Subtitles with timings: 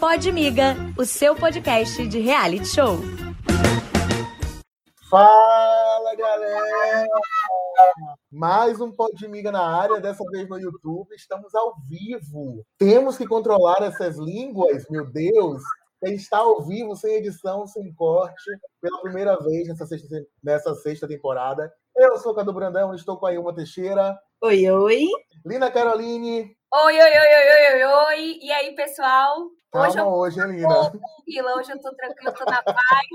[0.00, 2.98] Pode Miga, o seu podcast de reality show.
[5.08, 7.06] Fala, galera!
[8.30, 11.14] Mais um Pode Miga na área, dessa vez no YouTube.
[11.14, 12.64] Estamos ao vivo.
[12.78, 15.62] Temos que controlar essas línguas, meu Deus.
[16.02, 18.50] Está ao vivo, sem edição, sem corte,
[18.80, 21.72] pela primeira vez nessa sexta, nessa sexta temporada.
[21.96, 24.14] Eu sou o Cadu Brandão, estou com a Ilma Teixeira.
[24.42, 25.06] Oi, oi.
[25.44, 26.54] Lina Caroline.
[26.74, 28.38] Oi, oi, oi, oi, oi, oi.
[28.42, 29.48] E aí, pessoal?
[29.76, 30.68] Calma hoje, eu hoje hein, Lina?
[30.68, 33.06] Tô tranquila, hoje eu tô tranquila, tô na paz.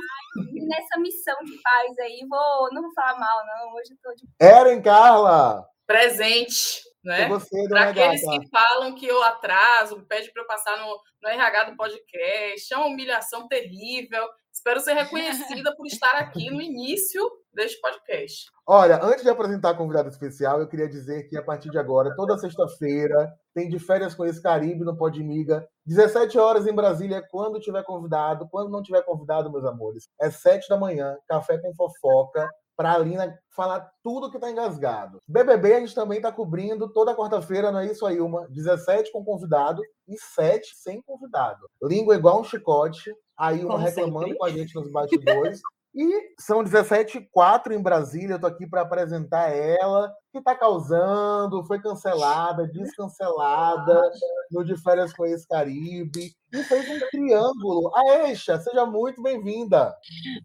[0.54, 3.74] E nessa missão de paz aí, vou, não vou falar mal, não.
[3.74, 4.28] Hoje eu tô de.
[4.40, 5.66] Eren Carla!
[5.88, 6.82] Presente.
[7.04, 7.28] Né?
[7.68, 11.76] Para aqueles que falam que eu atraso, pede para eu passar no, no RH do
[11.76, 14.24] podcast, é uma humilhação terrível.
[14.62, 18.46] Espero ser reconhecida por estar aqui no início deste podcast.
[18.68, 22.16] Olha, antes de apresentar a convidada especial, eu queria dizer que a partir de agora,
[22.16, 25.68] toda sexta-feira, tem de férias com esse Caribe no Podmiga.
[25.88, 28.48] 17 horas em Brasília, quando tiver convidado.
[28.52, 32.48] Quando não tiver convidado, meus amores, é 7 da manhã, café com fofoca
[32.82, 35.20] para a Alina falar tudo que está engasgado.
[35.28, 39.24] BBB a gente também está cobrindo toda quarta-feira, não é isso aí, uma 17 com
[39.24, 41.68] convidado e 7 sem convidado.
[41.84, 44.38] Língua igual um chicote, aí uma reclamando sempre.
[44.38, 45.62] com a gente nos bastidores.
[45.94, 51.66] E são 17 4 em Brasília, eu tô aqui para apresentar ela, que está causando,
[51.66, 54.10] foi cancelada, descancelada
[54.50, 57.92] no De Férias com Ex-Caribe, e fez um triângulo.
[57.94, 59.94] Aisha, seja muito bem-vinda.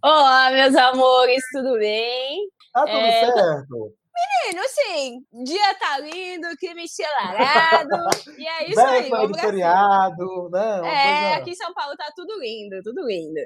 [0.03, 2.48] Olá, meus amores, tudo bem?
[2.73, 3.27] Tá tudo é...
[3.27, 3.95] certo?
[4.17, 9.11] Menino, assim, dia tá lindo, clima encelarado, e é isso aí.
[9.11, 10.81] Vamos feriado, né?
[10.81, 11.36] Uma é, coisa...
[11.36, 13.41] aqui em São Paulo tá tudo lindo, tudo lindo.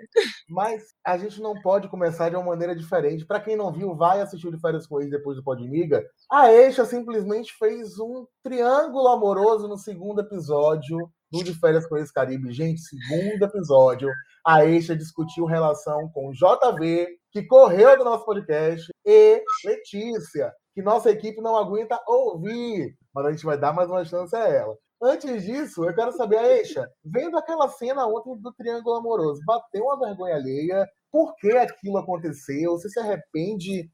[0.49, 3.27] Mas a gente não pode começar de uma maneira diferente.
[3.27, 6.05] Para quem não viu, vai assistir o de Férias com Ex depois do Podmiga.
[6.31, 12.11] A Eixa simplesmente fez um triângulo amoroso no segundo episódio do De Férias com Ex
[12.11, 12.53] Caribe.
[12.53, 14.11] Gente, segundo episódio,
[14.47, 21.11] a Eixa discutiu relação com JV, que correu do nosso podcast, e Letícia, que nossa
[21.11, 24.77] equipe não aguenta ouvir, mas a gente vai dar mais uma chance a ela.
[25.03, 29.99] Antes disso, eu quero saber, Eixa, vendo aquela cena ontem do Triângulo Amoroso, bateu uma
[29.99, 30.87] vergonha alheia?
[31.11, 32.73] Por que aquilo aconteceu?
[32.73, 33.89] Você se arrepende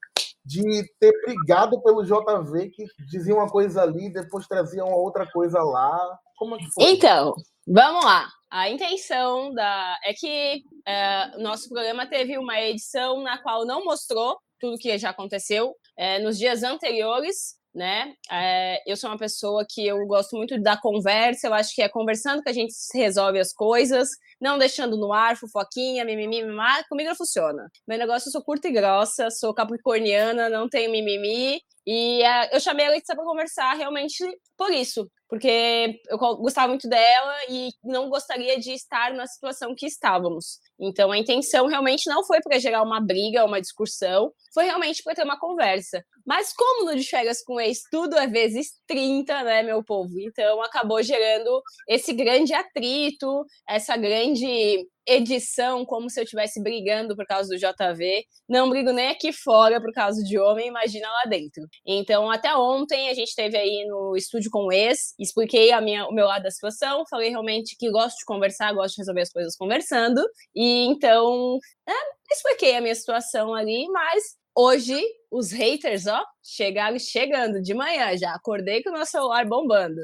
[0.45, 5.63] de ter brigado pelo JV que dizia uma coisa ali, depois trazia uma outra coisa
[5.63, 6.19] lá?
[6.37, 6.85] Como é que foi?
[6.93, 7.35] Então,
[7.67, 8.29] vamos lá.
[8.51, 14.39] A intenção da é que é, nosso programa teve uma edição na qual não mostrou
[14.61, 18.15] tudo que já aconteceu é, nos dias anteriores, né?
[18.31, 21.89] É, eu sou uma pessoa que eu gosto muito da conversa, eu acho que é
[21.89, 24.09] conversando que a gente resolve as coisas,
[24.41, 27.69] não deixando no ar, fofoquinha, mimimi, mimimi, comigo não funciona.
[27.87, 32.59] Meu negócio eu sou curta e grossa, sou capricorniana, não tenho mimimi, e uh, eu
[32.59, 34.25] chamei a Letícia para conversar realmente
[34.57, 39.87] por isso, porque eu gostava muito dela e não gostaria de estar na situação que
[39.87, 40.59] estávamos.
[40.81, 45.15] Então a intenção realmente não foi para gerar uma briga, uma discussão, foi realmente para
[45.15, 46.05] ter uma conversa.
[46.27, 50.19] Mas como no de férias com ex tudo é vezes 30, né, meu povo?
[50.19, 57.25] Então acabou gerando esse grande atrito, essa grande edição, como se eu estivesse brigando por
[57.27, 58.25] causa do JV.
[58.49, 61.63] Não brigo nem aqui fora por causa de homem, imagina lá dentro.
[61.87, 66.07] Então, até ontem a gente teve aí no estúdio com o ex, expliquei a minha,
[66.07, 69.33] o meu lado da situação, falei realmente que gosto de conversar, gosto de resolver as
[69.33, 70.21] coisas conversando.
[70.55, 71.59] E então,
[71.89, 71.93] é,
[72.33, 75.01] expliquei a minha situação ali, mas hoje
[75.31, 78.33] os haters, ó, chegaram chegando de manhã já.
[78.35, 80.01] Acordei com o meu celular bombando.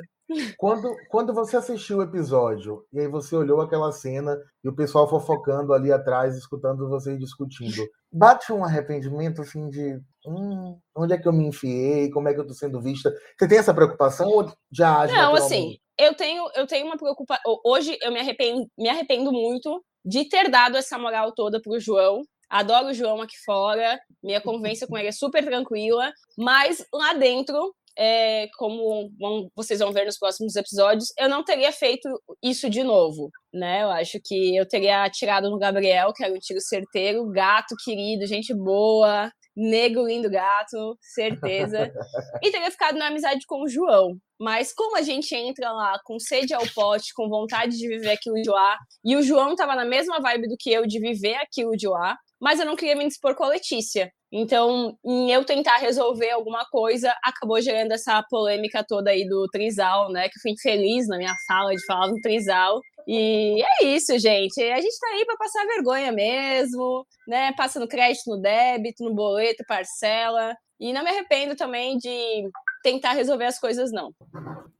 [0.56, 5.08] Quando, quando você assistiu o episódio e aí você olhou aquela cena e o pessoal
[5.08, 11.28] fofocando ali atrás, escutando vocês discutindo, bate um arrependimento assim de hum, onde é que
[11.28, 13.12] eu me enfiei, como é que eu tô sendo vista?
[13.38, 17.42] Você tem essa preocupação ou já age Não, assim, eu tenho, eu tenho uma preocupação.
[17.64, 22.22] Hoje eu me arrependo, me arrependo muito de ter dado essa moral toda pro João.
[22.48, 27.74] Adoro o João aqui fora, minha convivência com ele é super tranquila, mas lá dentro
[27.98, 32.08] é, como vão, vocês vão ver nos próximos episódios, eu não teria feito
[32.42, 33.82] isso de novo, né?
[33.82, 38.26] Eu acho que eu teria atirado no Gabriel, que era um tiro certeiro, gato querido,
[38.26, 41.92] gente boa, negro lindo gato, certeza.
[42.42, 44.16] e teria ficado na amizade com o João.
[44.40, 48.36] Mas como a gente entra lá com sede ao pote, com vontade de viver aquilo
[48.36, 51.76] de lá, e o João tava na mesma vibe do que eu de viver aquilo
[51.76, 54.10] de lá, mas eu não queria me dispor com a Letícia.
[54.32, 60.10] Então, em eu tentar resolver alguma coisa, acabou gerando essa polêmica toda aí do Trisal,
[60.10, 60.22] né?
[60.22, 62.80] Que eu fui infeliz na minha fala de falar do Trisal.
[63.06, 64.62] E é isso, gente.
[64.62, 67.52] A gente tá aí para passar vergonha mesmo, né?
[67.52, 70.56] Passando crédito no débito, no boleto, parcela.
[70.80, 72.48] E não me arrependo também de
[72.82, 74.12] tentar resolver as coisas, não.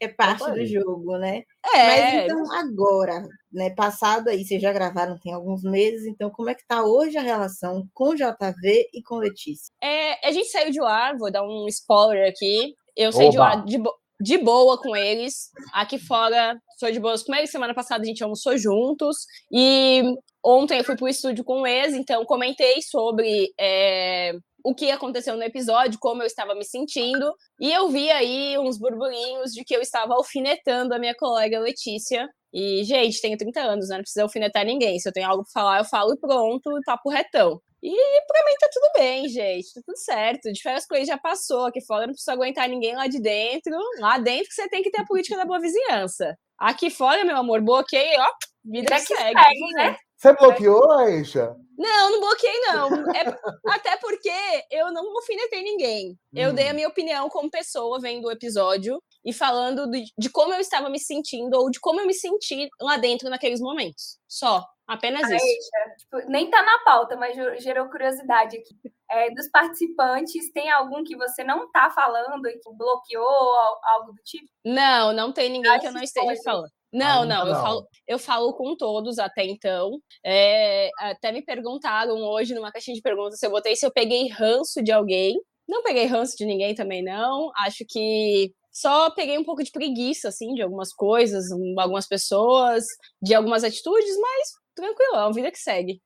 [0.01, 1.43] é parte do jogo, né?
[1.75, 1.87] É.
[1.87, 3.23] Mas então agora,
[3.53, 7.17] né, passado aí, vocês já gravaram tem alguns meses, então como é que tá hoje
[7.17, 9.73] a relação com JV e com Letícia?
[9.83, 12.75] É, a gente saiu de lá, vou dar um spoiler aqui.
[12.97, 13.33] Eu saí Oba.
[13.33, 13.91] de lá de, bo
[14.21, 15.51] de boa com eles.
[15.73, 17.51] Aqui fora, sou de boas com eles.
[17.51, 19.27] Semana passada a gente almoçou juntos.
[19.51, 20.03] E
[20.45, 24.33] ontem eu fui pro estúdio com o ex, então comentei sobre é,
[24.65, 28.79] o que aconteceu no episódio, como eu estava me sentindo, e eu vi aí uns
[28.79, 32.29] burburinhos de que eu estava alfinetando a minha colega Letícia.
[32.53, 33.97] E, gente, tenho 30 anos, né?
[33.97, 34.99] Não precisa alfinetar ninguém.
[34.99, 37.61] Se eu tenho algo para falar, eu falo e pronto, papo retão.
[37.83, 37.91] E
[38.27, 39.73] pra mim tá tudo bem, gente.
[39.75, 40.53] Tá tudo certo.
[40.53, 41.67] De férias coisas já passou.
[41.67, 43.75] Aqui fora não precisa aguentar ninguém lá de dentro.
[43.99, 46.37] Lá dentro que você tem que ter a política da boa vizinhança.
[46.59, 48.29] Aqui fora, meu amor, bloqueei, ó.
[48.65, 49.41] Vida que, que segue.
[49.41, 49.97] segue né?
[50.17, 51.57] Você bloqueou, Aisha?
[51.77, 53.11] Não, não bloqueei, não.
[53.13, 53.25] É,
[53.67, 54.31] até porque
[54.71, 56.17] eu não alfinetei ninguém.
[56.33, 56.55] Eu hum.
[56.55, 60.61] dei a minha opinião como pessoa vendo o episódio e falando de, de, como eu
[60.61, 64.19] estava me sentindo ou de como eu me senti lá dentro naqueles momentos.
[64.29, 64.65] Só.
[64.87, 65.71] Apenas Aisha, isso.
[65.99, 68.93] Tipo, nem tá na pauta, mas gerou curiosidade aqui.
[69.13, 73.55] É, dos participantes, tem algum que você não tá falando e que bloqueou
[73.85, 74.47] algo do tipo?
[74.65, 76.71] Não, não tem ninguém que eu não esteja falando.
[76.93, 79.99] Não, não, eu falo, eu falo com todos até então.
[80.25, 84.29] É, até me perguntaram hoje numa caixinha de perguntas se eu botei se eu peguei
[84.29, 85.41] ranço de alguém.
[85.67, 87.51] Não peguei ranço de ninguém também, não.
[87.57, 91.45] Acho que só peguei um pouco de preguiça, assim, de algumas coisas,
[91.79, 92.85] algumas pessoas,
[93.23, 96.01] de algumas atitudes, mas tranquilo, é uma vida que segue.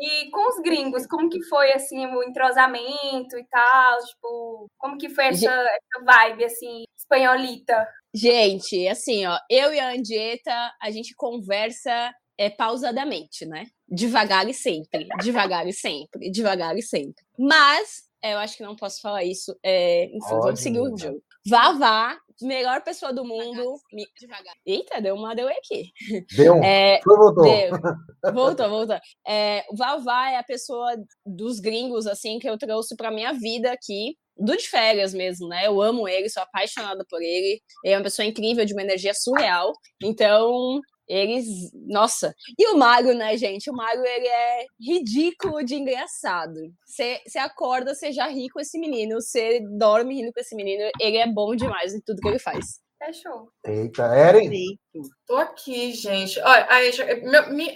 [0.00, 3.98] E com os gringos, como que foi, assim, o entrosamento e tal?
[4.04, 7.86] Tipo, como que foi essa, essa vibe, assim, espanholita?
[8.14, 13.66] Gente, assim, ó, eu e a Andieta, a gente conversa é, pausadamente, né?
[13.88, 17.24] Devagar e sempre, devagar e sempre, devagar e sempre.
[17.38, 19.56] Mas, é, eu acho que não posso falar isso.
[19.62, 20.42] É, enfim, Ótimo.
[20.42, 21.22] vamos seguir o jogo.
[21.46, 23.74] Vavá, melhor pessoa do mundo.
[24.18, 24.54] Devagar.
[24.64, 25.90] Eita, deu uma deu aqui.
[26.36, 26.62] Deu.
[26.62, 27.44] É, voltou.
[27.44, 27.72] Deu.
[28.32, 28.96] Voltou, voltou.
[29.26, 30.94] É, Vavá é a pessoa
[31.26, 35.66] dos gringos, assim, que eu trouxe pra minha vida aqui do de férias mesmo, né?
[35.66, 37.60] Eu amo ele, sou apaixonada por ele.
[37.84, 39.72] Ele é uma pessoa incrível, de uma energia surreal.
[40.02, 40.80] Então,
[41.12, 41.70] eles.
[41.74, 42.34] Nossa!
[42.58, 43.70] E o Mago, né, gente?
[43.70, 46.58] O Mago, ele é ridículo de engraçado.
[46.86, 50.90] Você acorda, você já ri com esse menino, você dorme rindo com esse menino.
[50.98, 52.80] Ele é bom demais em tudo que ele faz.
[53.04, 53.48] Fechou.
[53.66, 54.78] Eita, Eren?
[55.26, 56.38] Tô aqui, gente.
[56.38, 56.90] Olha, aí,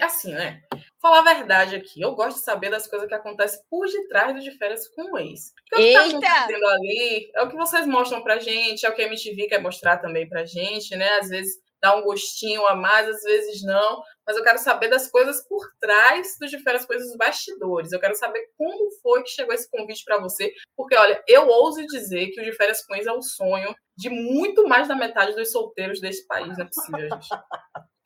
[0.01, 0.61] assim, né?
[1.01, 4.39] Falar a verdade aqui, eu gosto de saber das coisas que acontecem por detrás do
[4.39, 5.53] de férias com o ex.
[5.69, 6.01] Porque Eita!
[6.01, 9.01] o que tá acontecendo ali é o que vocês mostram pra gente, é o que
[9.01, 11.19] a MTV quer mostrar também pra gente, né?
[11.19, 15.09] Às vezes dá um gostinho a mais, às vezes não, mas eu quero saber das
[15.09, 17.91] coisas por trás dos diferentes coisas dos bastidores.
[17.91, 21.85] Eu quero saber como foi que chegou esse convite para você, porque olha, eu ouso
[21.87, 25.99] dizer que o de férias é o sonho de muito mais da metade dos solteiros
[25.99, 27.29] desse país, não é possível, gente.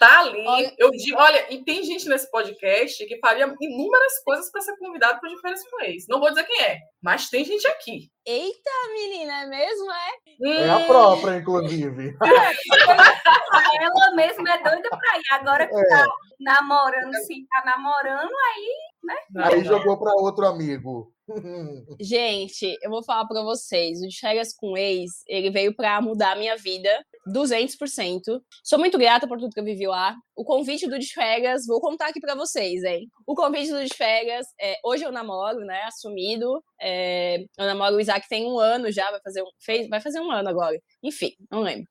[0.02, 0.44] Tá ali.
[0.48, 4.76] Olha, eu digo, olha, e tem gente nesse podcast que faria inúmeras coisas para ser
[4.78, 6.08] convidado para com ex.
[6.10, 8.10] Não vou dizer quem é, mas tem gente aqui.
[8.26, 10.64] Eita, menina, é mesmo, é?
[10.64, 12.18] É a própria, inclusive.
[13.54, 15.34] É, ela mesma é doida pra ir.
[15.34, 15.88] Agora que é.
[15.88, 16.06] tá
[16.40, 19.16] namorando, se tá namorando, aí, né?
[19.44, 21.14] Aí jogou para outro amigo.
[22.00, 26.32] Gente, eu vou falar para vocês, o de férias com ex, ele veio para mudar
[26.32, 26.90] a minha vida
[27.28, 28.42] 200%.
[28.64, 30.16] Sou muito grata por tudo que eu vivi lá.
[30.36, 33.08] O convite do de férias, vou contar aqui para vocês, hein?
[33.28, 36.64] O convite do de férias, é, hoje eu namoro, né, assumido.
[36.82, 40.20] É, eu namoro o Isaac tem um ano já, vai fazer um, fez, vai fazer
[40.20, 40.80] um ano agora.
[41.04, 41.86] Enfim, não lembro.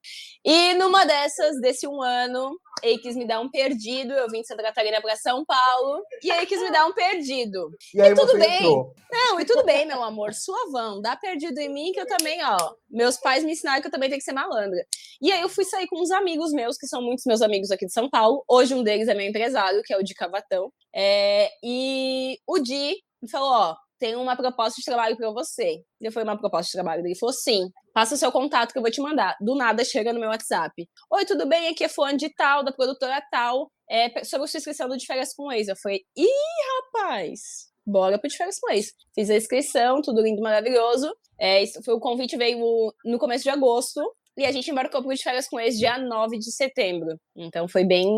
[0.44, 4.12] E numa dessas, desse um ano, ele quis me dar um perdido.
[4.12, 7.70] Eu vim de Santa Catarina para São Paulo e ele quis me dar um perdido.
[7.94, 8.56] E, aí e tudo bem.
[8.56, 8.94] Entrou.
[9.10, 11.00] Não, e tudo bem, meu amor, suavão.
[11.00, 12.74] Dá perdido em mim que eu também, ó.
[12.88, 14.84] Meus pais me ensinaram que eu também tenho que ser malandra.
[15.20, 17.86] E aí eu fui sair com uns amigos meus, que são muitos meus amigos aqui
[17.86, 18.42] de São Paulo.
[18.48, 20.72] Hoje um deles é meu empresário, que é o Di Cavatão.
[20.94, 25.82] É, e o Di me falou, ó, tem uma proposta de trabalho para você.
[26.00, 27.06] Eu falei, uma proposta de trabalho?
[27.06, 27.68] Ele falou, sim.
[27.92, 29.36] Passa o seu contato que eu vou te mandar.
[29.40, 30.88] Do nada chega no meu WhatsApp.
[31.12, 31.68] Oi, tudo bem?
[31.68, 33.70] Aqui é fulano de tal, da produtora tal.
[33.88, 35.68] É, sobre a sua inscrição do De Férias com Ex.
[35.68, 36.26] Eu falei, ih,
[36.94, 37.40] rapaz,
[37.86, 38.92] bora pro De Férias com Ex.
[39.14, 41.14] Fiz a inscrição, tudo lindo, maravilhoso.
[41.38, 42.58] É, foi, o convite veio
[43.04, 44.00] no começo de agosto.
[44.40, 47.14] E a gente embarcou pro De Férias com Ex dia 9 de setembro.
[47.36, 48.08] Então foi bem,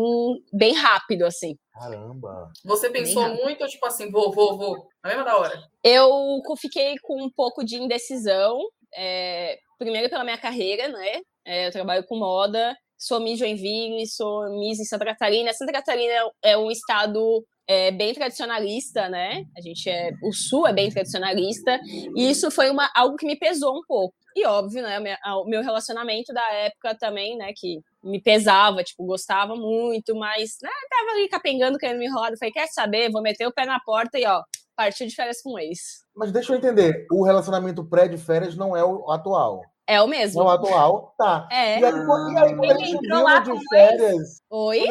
[0.53, 1.53] bem rápido, assim.
[1.73, 2.49] Caramba!
[2.63, 5.61] Você pensou muito, tipo assim, vou, vou, vou, na mesma da hora?
[5.83, 8.57] Eu fiquei com um pouco de indecisão.
[8.95, 11.19] É, primeiro pela minha carreira, né?
[11.45, 15.51] É, eu trabalho com moda, sou Miss Joinville, sou Miss em Santa Catarina.
[15.51, 19.45] Santa Catarina é um estado é bem tradicionalista, né?
[19.57, 21.79] A gente é, o Sul é bem tradicionalista,
[22.15, 24.15] e isso foi uma, algo que me pesou um pouco.
[24.35, 24.99] E óbvio, né,
[25.43, 30.71] o meu relacionamento da época também, né, que me pesava, tipo, gostava muito, mas, né,
[30.89, 33.79] tava ali capengando, querendo me enrolar, eu falei, quer saber, vou meter o pé na
[33.79, 34.41] porta e, ó,
[34.75, 36.03] partiu de férias com o ex.
[36.15, 39.61] Mas deixa eu entender, o relacionamento pré de férias não é o atual.
[39.85, 40.41] É o mesmo.
[40.41, 41.47] É o atual, tá.
[41.51, 41.79] É.
[41.79, 44.41] E aí, quando ele te viu de férias...
[44.49, 44.85] Oi?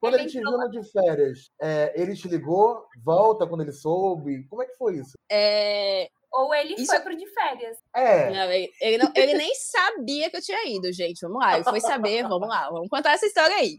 [0.00, 3.60] Quando ele te, quando ele, te viu de férias, é, ele te ligou, volta quando
[3.60, 4.46] ele soube?
[4.48, 5.12] Como é que foi isso?
[5.30, 6.86] É, ou ele isso...
[6.86, 7.76] foi pro de férias.
[7.94, 8.30] É.
[8.30, 11.20] Não, ele, ele, não, ele, nem sabia que eu tinha ido, gente.
[11.22, 13.78] Vamos lá, ele foi saber, vamos lá, vamos contar essa história aí.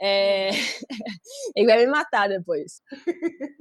[0.00, 0.50] É...
[1.56, 2.80] ele vai me matar depois.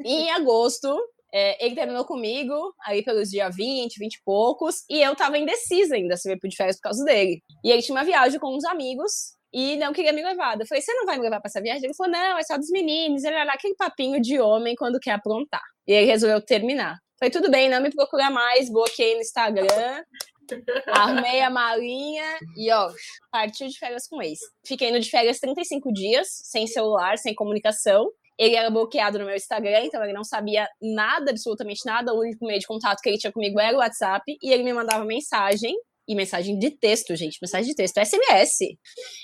[0.04, 0.90] em agosto,
[1.34, 5.96] é, ele terminou comigo, aí pelos dias 20, 20 e poucos, e eu tava indecisa
[5.96, 7.42] ainda se eu ia pro de férias por causa dele.
[7.64, 10.60] E ele tinha uma viagem com uns amigos, e não queria me levar.
[10.60, 11.86] Eu falei, você não vai me levar pra essa viagem?
[11.86, 13.24] Ele falou, não, é só dos meninos.
[13.24, 15.62] Ele era aquele papinho de homem quando quer aprontar.
[15.88, 16.98] E ele resolveu terminar.
[17.20, 20.04] Falei, tudo bem, não me procura mais, bloqueei no Instagram,
[20.88, 22.92] arrumei a malinha e, ó,
[23.32, 24.40] partiu de férias com ex.
[24.66, 28.10] Fiquei no de férias 35 dias, sem celular, sem comunicação.
[28.38, 32.14] Ele era bloqueado no meu Instagram, então ele não sabia nada, absolutamente nada.
[32.14, 34.24] O único meio de contato que ele tinha comigo era o WhatsApp.
[34.42, 35.76] E ele me mandava mensagem
[36.08, 38.62] e mensagem de texto, gente, mensagem de texto, SMS.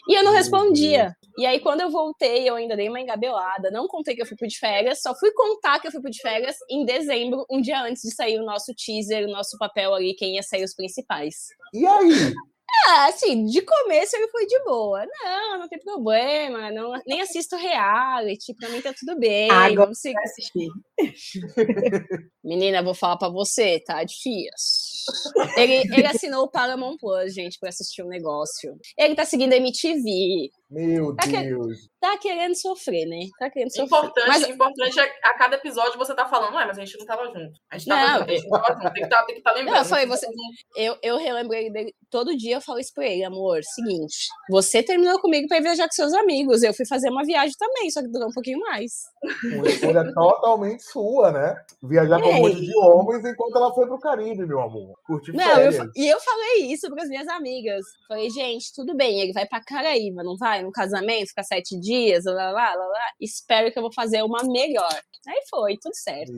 [0.08, 1.14] E eu não respondia.
[1.38, 4.38] E aí, quando eu voltei, eu ainda dei uma engabelada, não contei que eu fui
[4.38, 7.62] pro de férias, só fui contar que eu fui pro de férias em dezembro, um
[7.62, 10.76] dia antes de sair o nosso teaser, o nosso papel ali, quem ia sair os
[10.76, 11.36] principais.
[11.74, 12.34] E aí?
[12.88, 15.06] Ah, assim, de começo ele foi de boa.
[15.24, 19.50] Não, não tem problema, não, nem assisto reality, pra mim tá tudo bem.
[19.52, 20.20] Agora vamos seguir.
[20.20, 20.70] assistir.
[22.44, 24.50] Menina, vou falar pra você, tá difícil.
[25.58, 28.78] Ele, ele assinou o Paramount Plus, gente, pra assistir o um negócio.
[28.98, 30.50] Ele tá seguindo a MTV.
[30.70, 31.80] Meu tá Deus.
[31.80, 33.22] Que, tá querendo sofrer, né?
[33.40, 33.86] Tá querendo sofrer.
[33.86, 34.48] Importante, mas...
[34.48, 37.60] importante é a cada episódio você tá falando, ué, mas a gente não tava junto.
[37.72, 38.82] A gente tava não, junto, a gente tava junto.
[38.82, 39.76] Tem que estar tá, tá lembrando.
[39.78, 40.28] Não, foi, você,
[40.76, 41.94] eu, eu relembrei dele.
[42.12, 43.62] Todo dia eu falo isso pra ele, amor.
[43.64, 46.62] Seguinte, você terminou comigo pra ir viajar com seus amigos.
[46.62, 48.92] Eu fui fazer uma viagem também, só que durou um pouquinho mais.
[49.44, 51.56] Uma escolha totalmente sua, né?
[51.82, 55.00] Viajar com um monte de homens enquanto ela foi pro Caribe, meu amor.
[55.04, 57.84] Curtir não, eu, E eu falei isso pras minhas amigas.
[58.08, 60.59] Falei, gente, tudo bem, ele vai pra Caraíba, não vai?
[60.62, 63.12] No casamento, ficar sete dias, lá, lá, lá, lá.
[63.20, 65.02] Espero que eu vou fazer uma melhor.
[65.28, 66.34] Aí foi, tudo certo.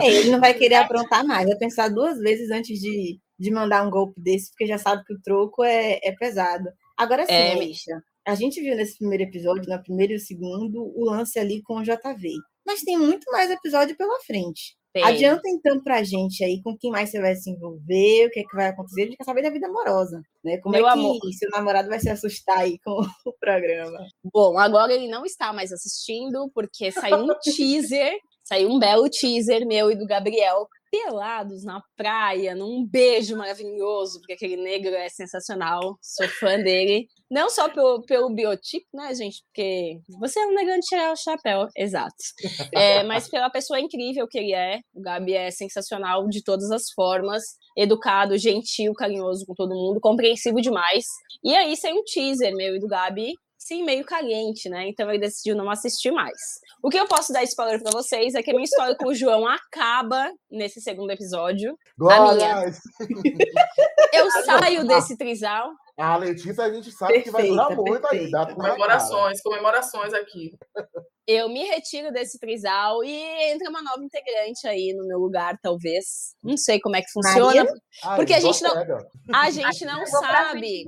[0.00, 3.86] É, ele não vai querer aprontar mais, vai pensar duas vezes antes de, de mandar
[3.86, 6.68] um golpe desse, porque já sabe que o troco é, é pesado.
[6.98, 10.92] Agora sim, é, Misha, a gente viu nesse primeiro episódio, no primeiro e o segundo,
[10.94, 12.34] o lance ali com o JV.
[12.66, 14.76] Mas tem muito mais episódio pela frente.
[14.92, 15.04] Tem.
[15.04, 18.42] Adianta então pra gente aí com quem mais você vai se envolver, o que é
[18.42, 20.58] que vai acontecer, a gente quer saber da vida amorosa, né?
[20.58, 21.18] Como Meu é que amor.
[21.32, 22.90] seu namorado vai se assustar aí com
[23.24, 23.98] o programa?
[24.32, 28.18] Bom, agora ele não está mais assistindo, porque saiu um teaser,
[28.50, 34.32] saiu um belo teaser meu e do Gabriel pelados na praia, num beijo maravilhoso, porque
[34.32, 37.06] aquele negro é sensacional, sou fã dele.
[37.30, 39.40] Não só pelo, pelo biotipo, né, gente?
[39.44, 42.16] Porque você é um negão de tirar o chapéu, exato.
[42.74, 44.80] É, mas pela pessoa incrível que ele é.
[44.92, 47.44] O Gabi é sensacional de todas as formas.
[47.76, 51.04] Educado, gentil, carinhoso com todo mundo, compreensivo demais.
[51.44, 54.88] E aí saiu um teaser meu e do Gabi, sim, meio caliente, né?
[54.88, 56.36] Então ele decidiu não assistir mais.
[56.82, 59.14] O que eu posso dar spoiler para vocês é que a minha história com o
[59.14, 61.76] João acaba nesse segundo episódio.
[61.96, 62.52] Glória!
[62.54, 62.72] A minha.
[64.12, 65.70] eu saio desse trisal.
[65.98, 68.30] A Letícia, a gente sabe perfeita, que vai durar muito aí.
[68.30, 70.52] Dá comemorações, comemorações aqui.
[71.26, 73.12] Eu me retiro desse trisal e
[73.52, 76.34] entra uma nova integrante aí no meu lugar, talvez.
[76.42, 77.66] Não sei como é que funciona.
[78.16, 78.72] Porque a gente não,
[79.34, 80.84] a gente não sabe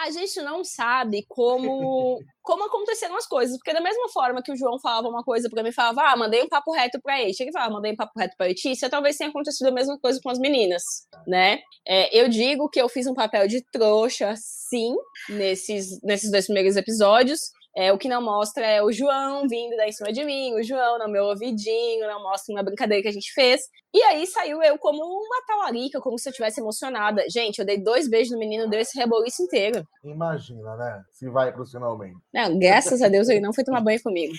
[0.00, 4.56] a gente não sabe como como aconteceram as coisas, porque da mesma forma que o
[4.56, 7.52] João falava uma coisa para mim, falava, ah, mandei um papo reto para ele, ele
[7.52, 10.38] falava, mandei um papo reto para Letícia, talvez tenha acontecido a mesma coisa com as
[10.38, 10.82] meninas,
[11.26, 11.60] né?
[11.86, 14.94] É, eu digo que eu fiz um papel de trouxa, sim,
[15.28, 17.40] nesses, nesses dois primeiros episódios,
[17.76, 20.62] é, o que não mostra é o João vindo daí em cima de mim, o
[20.62, 23.60] João no meu ouvidinho, não mostra uma brincadeira que a gente fez.
[23.92, 27.24] E aí saiu eu como uma talarica, como se eu tivesse emocionada.
[27.28, 29.84] Gente, eu dei dois beijos no menino, deu esse reboliço inteiro.
[30.04, 31.02] Imagina, né?
[31.10, 32.16] Se vai profissionalmente.
[32.32, 34.32] Não, graças a Deus ele não foi tomar banho comigo.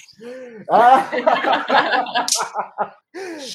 [0.69, 1.09] Ah!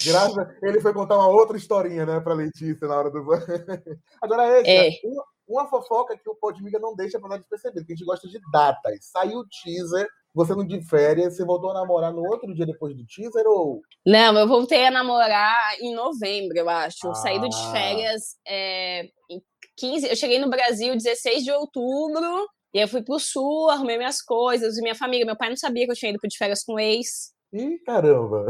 [0.04, 3.42] Graças, ele foi contar uma outra historinha, né, pra Letícia na hora do banho.
[4.20, 4.90] Agora, esse, é.
[5.08, 8.28] uma, uma fofoca que o Podmiga não deixa pra nada despercebido, que a gente gosta
[8.28, 8.98] de datas.
[9.02, 12.94] Saiu o teaser, você não de férias, você voltou a namorar no outro dia depois
[12.96, 13.80] do teaser ou.
[14.04, 17.06] Não, eu voltei a namorar em novembro, eu acho.
[17.06, 17.14] Eu ah.
[17.14, 19.40] saí de férias é, em
[19.76, 20.08] 15.
[20.08, 22.46] Eu cheguei no Brasil 16 de outubro.
[22.74, 25.24] E eu fui pro sul, arrumei minhas coisas, minha família.
[25.24, 27.32] Meu pai não sabia que eu tinha ido pro de férias com ex.
[27.52, 28.46] Ih, caramba.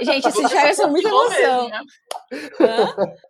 [0.00, 1.62] Gente, esses férias são muita emoção.
[1.62, 1.80] Mesmo, né?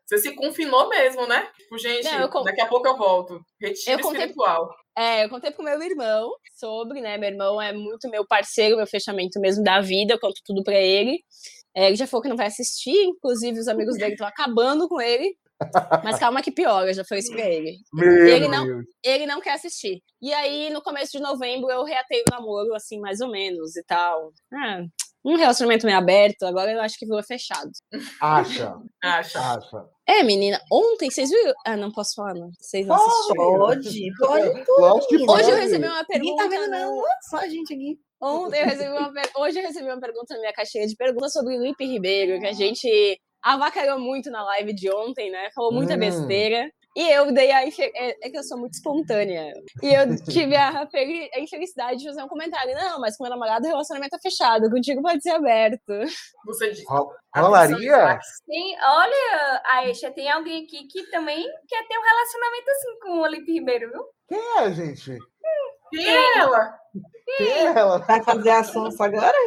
[0.06, 1.48] Você se confinou mesmo, né?
[1.56, 3.40] Tipo, gente, Não, daqui a pouco eu volto.
[3.60, 4.68] Retiro eu espiritual.
[4.96, 7.16] É, eu contei pro meu irmão sobre, né?
[7.16, 10.74] Meu irmão é muito meu parceiro, meu fechamento mesmo da vida, eu conto tudo pra
[10.74, 11.22] ele.
[11.74, 15.00] É, ele já falou que não vai assistir, inclusive os amigos dele estão acabando com
[15.00, 15.36] ele.
[16.04, 17.78] Mas calma que piora, já foi isso pra ele.
[17.92, 20.02] Meu ele não, ele não quer assistir.
[20.20, 23.84] E aí, no começo de novembro, eu reatei o namoro, assim, mais ou menos e
[23.84, 24.32] tal.
[24.52, 24.82] Ah,
[25.24, 27.70] um relacionamento meio aberto, agora eu acho que virou fechado.
[28.20, 28.76] Acha.
[29.02, 29.40] Acha.
[29.40, 29.84] Acha.
[30.06, 31.52] É, menina, ontem vocês viram.
[31.66, 32.50] Ah, não posso falar, não.
[32.58, 33.58] Vocês não assistiram.
[33.58, 35.06] Pode, pode.
[35.08, 36.18] Tudo, Hoje eu recebi uma pergunta.
[36.18, 37.02] Ninguém tá vendo, não.
[37.28, 37.98] Só a gente aqui.
[38.20, 41.56] Ontem eu recebi uma Hoje eu recebi uma pergunta na minha caixinha de perguntas sobre
[41.56, 45.50] o Lipe Ribeiro, que a gente avacalhou muito na live de ontem, né?
[45.54, 45.98] Falou muita hum.
[45.98, 46.68] besteira.
[46.98, 47.64] E eu dei a.
[47.64, 49.52] É, é que eu sou muito espontânea.
[49.80, 52.74] E eu tive a, a infelicidade de fazer um comentário.
[52.74, 54.68] Não, mas com meu namorado o relacionamento é fechado.
[54.68, 55.92] Contigo pode ser aberto.
[56.44, 56.84] Você disse.
[57.36, 58.18] Rolaria?
[58.44, 63.22] Sim, olha, Aisha, tem alguém aqui que também quer ter um relacionamento assim com o
[63.22, 64.02] Olipe Ribeiro, viu?
[64.28, 65.18] Quem é, gente?
[65.90, 66.78] Quem é ela?
[67.36, 67.98] Quem é ela?
[67.98, 69.38] Vai fazer a sonsa agora?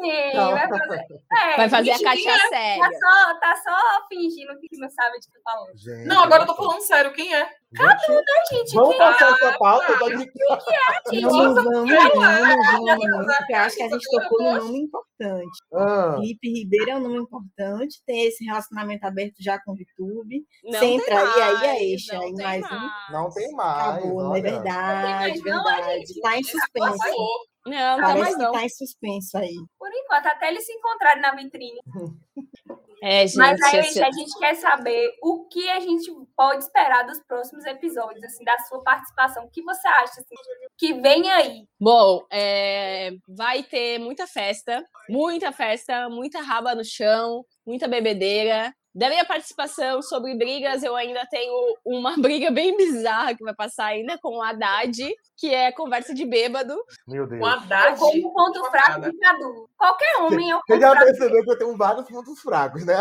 [0.00, 1.06] Sim, vai fazer.
[1.32, 2.82] É, vai fazer a Katia tá séria.
[2.82, 5.76] Tá só, tá só fingindo que não sabe de que tá falando.
[5.76, 7.12] Gente, não, agora eu tô falando sério.
[7.12, 7.48] Quem é?
[7.76, 8.74] Cada um, né, gente?
[8.74, 9.96] Vamos passar essa pauta.
[9.98, 11.22] Quem que é, gente?
[11.22, 11.94] Não, vamos, vamos,
[12.74, 15.58] vamos, porque eu acho que a gente tocou num nome importante.
[15.72, 16.16] Ah.
[16.16, 20.44] Felipe Ribeiro é um nome importante, tem esse relacionamento aberto já com o YouTube.
[20.64, 23.12] Você entraria aí a eixa, aí mais um.
[23.12, 23.98] Não tem mais.
[23.98, 26.20] Acabou, não é verdade, verdade.
[26.20, 26.98] Tá em suspenso.
[27.66, 28.52] Não, não tá mais não.
[28.52, 29.54] tá em suspenso aí.
[29.78, 31.80] Por enquanto, até eles se encontrarem na vitrine.
[33.02, 34.02] É, gente, Mas aí esse...
[34.02, 38.58] a gente quer saber o que a gente pode esperar dos próximos episódios, assim, da
[38.60, 39.44] sua participação.
[39.44, 40.34] O que você acha assim,
[40.76, 41.64] que vem aí?
[41.80, 43.12] Bom, é...
[43.26, 48.74] vai ter muita festa, muita festa, muita raba no chão, muita bebedeira.
[48.92, 53.86] Da minha participação sobre brigas, eu ainda tenho uma briga bem bizarra que vai passar
[53.86, 54.96] ainda com o Haddad,
[55.36, 56.74] que é conversa de bêbado.
[57.06, 57.40] Meu Deus.
[57.40, 57.98] O Haddad.
[57.98, 59.70] Como ponto fraco de Cadu.
[59.76, 62.94] Qualquer homem é um Você já percebeu que eu tenho vários pontos fracos, né?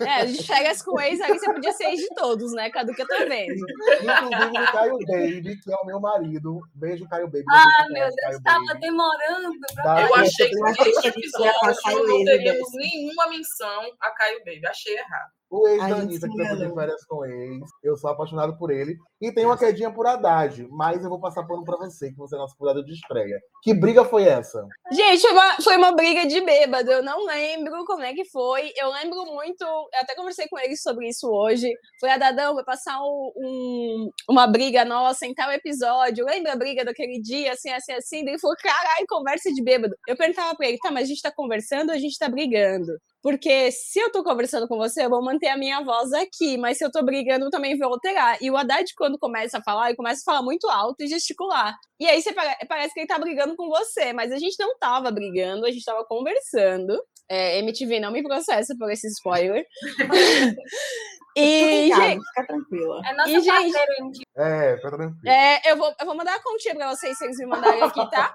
[0.00, 2.94] É, a gente chega com ex, aí você podia ser ex de todos, né, Cadu,
[2.94, 3.52] que eu tô vendo.
[3.52, 6.60] Inclusive o Caio Baby, que é o meu marido.
[6.74, 7.44] Beijo, Caio Baby.
[7.50, 9.50] Ah, meu Deus, tava demorando.
[9.74, 10.02] Pra...
[10.02, 14.66] Eu achei que nesse episódio não teríamos nenhuma menção a Caio Baby.
[14.66, 15.25] Achei errado.
[15.48, 17.60] O ex da Anitta, que eu de férias com ex.
[17.82, 18.96] Eu sou apaixonado por ele.
[19.20, 22.34] E tem uma quedinha por Haddad, mas eu vou passar pano pra você, que você
[22.34, 23.40] é nosso cuidado de estreia.
[23.62, 24.66] Que briga foi essa?
[24.90, 26.90] Gente, foi uma, foi uma briga de bêbado.
[26.90, 28.72] Eu não lembro como é que foi.
[28.76, 29.62] Eu lembro muito.
[29.62, 31.72] Eu até conversei com ele sobre isso hoje.
[32.00, 36.26] Foi a Dadão, vai passar um, um, uma briga nossa em tal episódio.
[36.26, 38.18] Lembra a briga daquele dia, assim, assim, assim?
[38.18, 39.94] Ele falou: caralho, conversa de bêbado.
[40.08, 42.92] Eu perguntava pra ele: tá, mas a gente tá conversando ou a gente tá brigando?
[43.26, 46.78] Porque se eu tô conversando com você, eu vou manter a minha voz aqui, mas
[46.78, 48.38] se eu tô brigando, eu também vou alterar.
[48.40, 51.74] E o Haddad, quando começa a falar, ele começa a falar muito alto e gesticular.
[51.98, 55.10] E aí você parece que ele tá brigando com você, mas a gente não tava
[55.10, 56.96] brigando, a gente tava conversando.
[57.28, 59.66] É, MTV não me processa por esse spoiler.
[61.38, 63.02] E, gente, fica tranquila.
[63.04, 65.14] É nossa e, gente, É, fica tranquila.
[65.26, 68.10] É, eu, vou, eu vou mandar a continha pra vocês, se eles me mandarem aqui,
[68.10, 68.32] tá?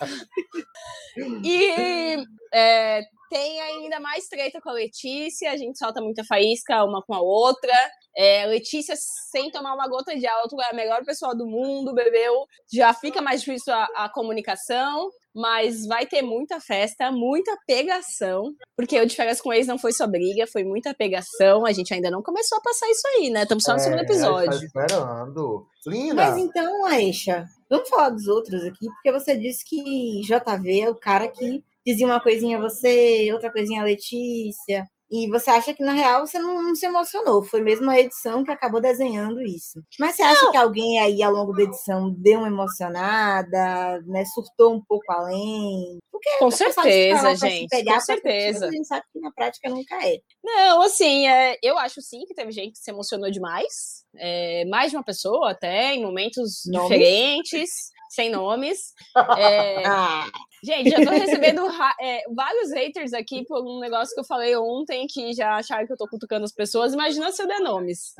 [1.44, 7.00] e é, tem ainda mais treta com a Letícia, a gente solta muita faísca uma
[7.00, 7.72] com a outra.
[8.16, 8.94] É, Letícia,
[9.30, 12.44] sem tomar uma gota de álcool, é a melhor pessoa do mundo, bebeu.
[12.70, 19.00] Já fica mais difícil a, a comunicação, mas vai ter muita festa, muita pegação, porque
[19.00, 21.64] o de férias com ex não foi só briga, foi muita pegação.
[21.64, 23.44] A gente ainda não começou a passar isso aí, né?
[23.44, 24.50] Estamos só no é, segundo episódio.
[24.50, 25.66] Tá esperando.
[25.86, 26.14] Linda.
[26.14, 30.96] Mas então, Aisha, vamos falar dos outros aqui, porque você disse que JV é o
[30.96, 34.86] cara que dizia uma coisinha a você, outra coisinha a Letícia.
[35.10, 37.42] E você acha que, na real, você não, não, se emocionou.
[37.42, 39.82] Foi mesmo a edição que acabou desenhando isso.
[39.98, 40.52] Mas você acha não.
[40.52, 44.24] que alguém aí, ao longo da edição, deu uma emocionada, né?
[44.26, 45.98] Surtou um pouco além?
[46.12, 47.68] Porque com certeza, gente.
[47.68, 48.66] Pegar com certeza.
[48.66, 50.18] a gente sabe que na prática nunca é.
[50.44, 54.04] Não, assim, é, eu acho sim que teve gente que se emocionou demais.
[54.16, 56.88] É, mais de uma pessoa, até, em momentos Nomes?
[56.88, 58.92] diferentes sem nomes.
[59.38, 60.26] É, ah.
[60.62, 61.62] Gente, já tô recebendo
[62.00, 65.92] é, vários haters aqui por um negócio que eu falei ontem, que já acharam que
[65.92, 66.92] eu tô cutucando as pessoas.
[66.92, 68.12] Imagina se eu der nomes.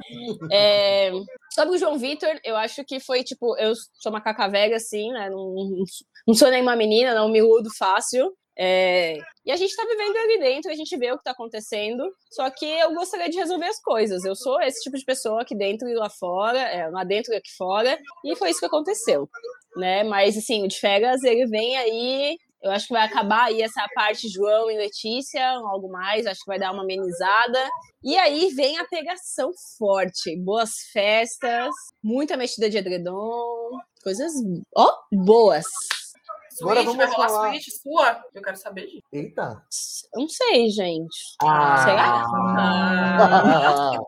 [0.51, 1.11] É,
[1.53, 5.11] sobre o João Vitor, eu acho que foi tipo, eu sou uma caca velha, assim,
[5.13, 5.29] né?
[5.29, 5.85] Não,
[6.27, 8.33] não sou nem uma menina, não me rudo fácil.
[8.63, 12.05] É, e a gente tá vivendo ali dentro, a gente vê o que tá acontecendo,
[12.31, 14.23] só que eu gostaria de resolver as coisas.
[14.23, 17.37] Eu sou esse tipo de pessoa aqui dentro e lá fora, é, lá dentro e
[17.37, 19.29] aqui fora, e foi isso que aconteceu,
[19.77, 20.05] né?
[20.05, 23.87] Mas, assim, o de Fegas, ele vem aí Eu acho que vai acabar aí essa
[23.95, 27.59] parte João e Letícia, algo mais, acho que vai dar uma amenizada.
[28.05, 30.37] E aí vem a pegação forte.
[30.37, 31.71] Boas festas,
[32.03, 34.31] muita mexida de edredom, coisas,
[34.77, 35.65] ó, boas.
[36.61, 37.51] Agora vamos vai rolar falar...
[37.51, 38.25] suíte sua?
[38.35, 39.03] Eu quero saber disso.
[39.13, 39.63] Eita.
[40.15, 41.37] Não sei, gente.
[41.43, 41.77] Ah.
[41.85, 42.25] Será?
[42.59, 43.99] Ah.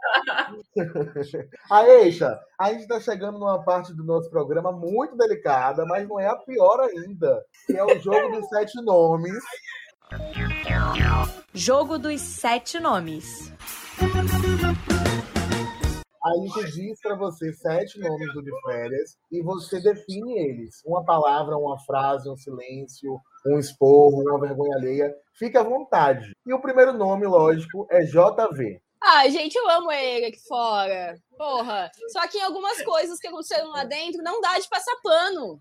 [1.71, 6.19] a Eixa, a gente está chegando numa parte do nosso programa muito delicada, mas não
[6.19, 9.43] é a pior ainda, que é o jogo dos sete nomes.
[11.55, 13.53] Jogo dos sete nomes.
[16.25, 20.81] A gente diz para você sete nomes do de férias e você define eles.
[20.87, 25.13] Uma palavra, uma frase, um silêncio, um esporro, uma vergonha alheia.
[25.37, 26.33] Fique à vontade.
[26.47, 28.81] E o primeiro nome, lógico, é JV.
[29.03, 31.17] Ah, gente, eu amo ele aqui fora.
[31.37, 31.91] Porra.
[32.13, 35.59] Só que em algumas coisas que aconteceram lá dentro, não dá de passar pano.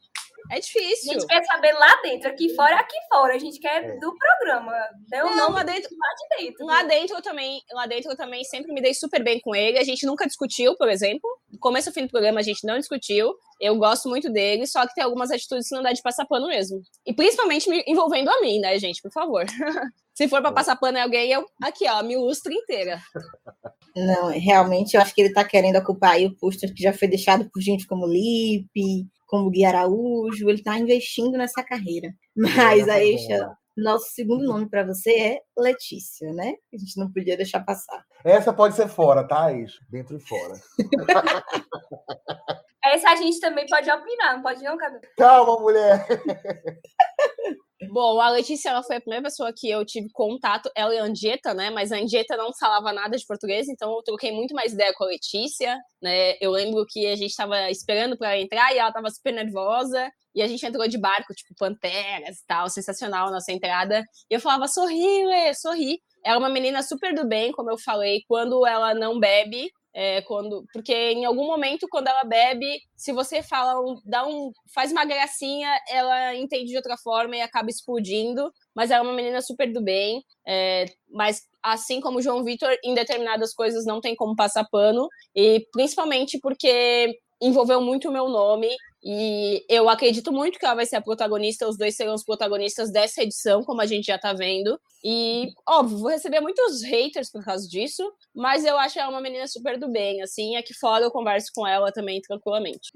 [0.50, 1.12] É difícil.
[1.12, 3.36] A gente quer saber lá dentro, aqui fora é aqui fora.
[3.36, 3.98] A gente quer é.
[3.98, 4.74] do programa.
[5.10, 6.66] Deu não, lá dentro, lá de dentro.
[6.66, 9.78] Lá dentro eu também, lá dentro eu também sempre me dei super bem com ele.
[9.78, 11.30] A gente nunca discutiu, por exemplo.
[11.50, 13.34] Do começo ao fim do programa a gente não discutiu.
[13.60, 16.48] Eu gosto muito dele, só que tem algumas atitudes que não dá de passar pano
[16.48, 16.82] mesmo.
[17.06, 19.02] E principalmente me envolvendo a mim, né, gente?
[19.02, 19.46] Por favor.
[20.14, 23.00] Se for para passar pano em alguém, eu aqui, ó, me lustra inteira.
[23.96, 27.08] Não, realmente eu acho que ele tá querendo ocupar aí o posto que já foi
[27.08, 32.10] deixado por gente como Lipe, como Gui Araújo, ele está investindo nessa carreira.
[32.36, 36.56] Mas a Eixa, nosso segundo nome para você é Letícia, né?
[36.74, 38.04] A gente não podia deixar passar.
[38.26, 39.80] Essa pode ser fora, tá, Eixa?
[39.89, 40.54] Dentro e fora.
[42.84, 45.00] Essa a gente também pode opinar, não pode não, Cadu?
[45.15, 46.06] Calma, mulher!
[47.89, 51.04] Bom, a Letícia ela foi a primeira pessoa que eu tive contato, ela e a
[51.04, 51.72] Andieta, né?
[51.72, 55.04] Mas a Andieta não falava nada de português, então eu troquei muito mais ideia com
[55.04, 56.36] a Letícia, né?
[56.39, 60.12] Eu lembro que a gente estava esperando para entrar e ela estava super nervosa.
[60.34, 64.04] E a gente entrou de barco, tipo, panteras e tal, sensacional a nossa entrada.
[64.30, 66.00] E eu falava, sorri, Lê, sorri.
[66.24, 70.22] Ela é uma menina super do bem, como eu falei, quando ela não bebe, é,
[70.22, 74.92] quando, porque em algum momento, quando ela bebe, se você fala, um, dá um, faz
[74.92, 78.52] uma gracinha, ela entende de outra forma e acaba explodindo.
[78.74, 80.24] Mas ela é uma menina super do bem.
[80.48, 85.08] É, mas assim como o João Vitor, em determinadas coisas não tem como passar pano.
[85.36, 88.70] E principalmente porque envolveu muito o meu nome
[89.04, 92.92] e eu acredito muito que ela vai ser a protagonista, os dois serão os protagonistas
[92.92, 94.80] dessa edição, como a gente já tá vendo.
[95.04, 98.04] E, óbvio, vou receber muitos haters por causa disso,
[98.36, 101.66] mas eu acho ela uma menina super do bem, assim, aqui fora eu converso com
[101.66, 102.92] ela também tranquilamente.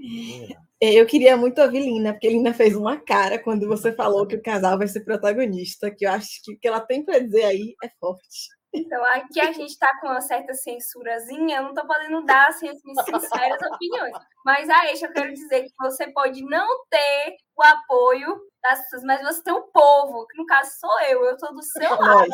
[0.80, 4.36] É, eu queria muito ouvir Lina, porque Lina fez uma cara quando você falou que
[4.36, 7.46] o casal vai ser protagonista, que eu acho que o que ela tem para dizer
[7.46, 8.55] aí é forte.
[8.76, 12.68] Então, aqui a gente está com uma certa censurazinha, eu não estou podendo dar assim,
[12.68, 14.16] as minhas sinceras opiniões.
[14.44, 19.22] Mas, Aisha, eu quero dizer que você pode não ter o apoio das pessoas, mas
[19.22, 22.28] você tem o povo, que no caso sou eu, eu sou do seu lado.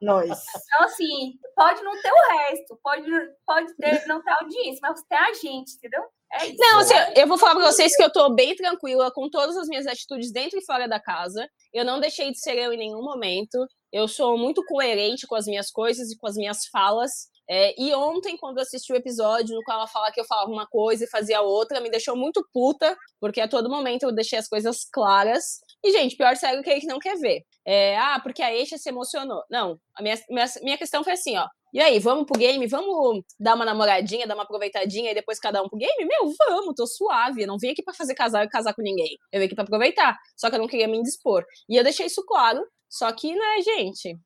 [0.00, 0.44] Nós, nós.
[0.64, 3.10] Então, assim, pode não ter o resto, pode,
[3.44, 6.04] pode ter, não ter audiência, mas você tem a gente, entendeu?
[6.34, 6.56] É isso.
[6.58, 9.68] Não, assim, eu vou falar para vocês que eu tô bem tranquila com todas as
[9.68, 11.46] minhas atitudes dentro e fora da casa.
[11.72, 13.58] Eu não deixei de ser eu em nenhum momento.
[13.92, 17.30] Eu sou muito coerente com as minhas coisas e com as minhas falas.
[17.50, 20.50] É, e ontem, quando eu assisti o episódio no qual ela fala que eu falava
[20.50, 24.38] uma coisa e fazia outra, me deixou muito puta, porque a todo momento eu deixei
[24.38, 25.60] as coisas claras.
[25.84, 27.42] E, gente, pior cego que ele não quer ver.
[27.66, 29.42] É, ah, porque a Eixa se emocionou.
[29.50, 31.46] Não, a minha, minha, minha questão foi assim, ó.
[31.72, 32.66] E aí, vamos pro game?
[32.66, 36.04] Vamos dar uma namoradinha, dar uma aproveitadinha e depois cada um pro game?
[36.04, 37.42] Meu, vamos, tô suave.
[37.42, 39.16] Eu não vim aqui para fazer casal e casar com ninguém.
[39.32, 40.18] Eu vim aqui pra aproveitar.
[40.36, 41.44] Só que eu não queria me indispor.
[41.68, 42.62] E eu deixei isso claro.
[42.90, 44.18] Só que, né, gente,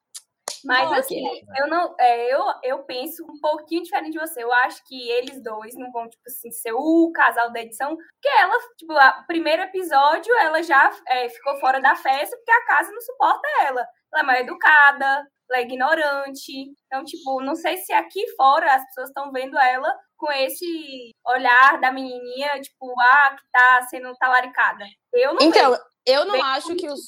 [0.65, 1.23] mas assim,
[1.59, 4.43] eu não, é, eu, eu penso um pouquinho diferente de você.
[4.43, 8.29] Eu acho que eles dois não vão, tipo assim, ser o casal da edição, porque
[8.41, 12.91] ela, tipo, o primeiro episódio, ela já é, ficou fora da festa porque a casa
[12.91, 13.87] não suporta ela.
[14.17, 16.53] Ela é mais educada, ela é ignorante.
[16.87, 21.79] Então, tipo, não sei se aqui fora as pessoas estão vendo ela com esse olhar
[21.81, 24.85] da menininha, tipo, ah, que tá sendo talaricada.
[25.13, 25.83] Eu não Então, vejo.
[26.07, 27.01] eu não acho que os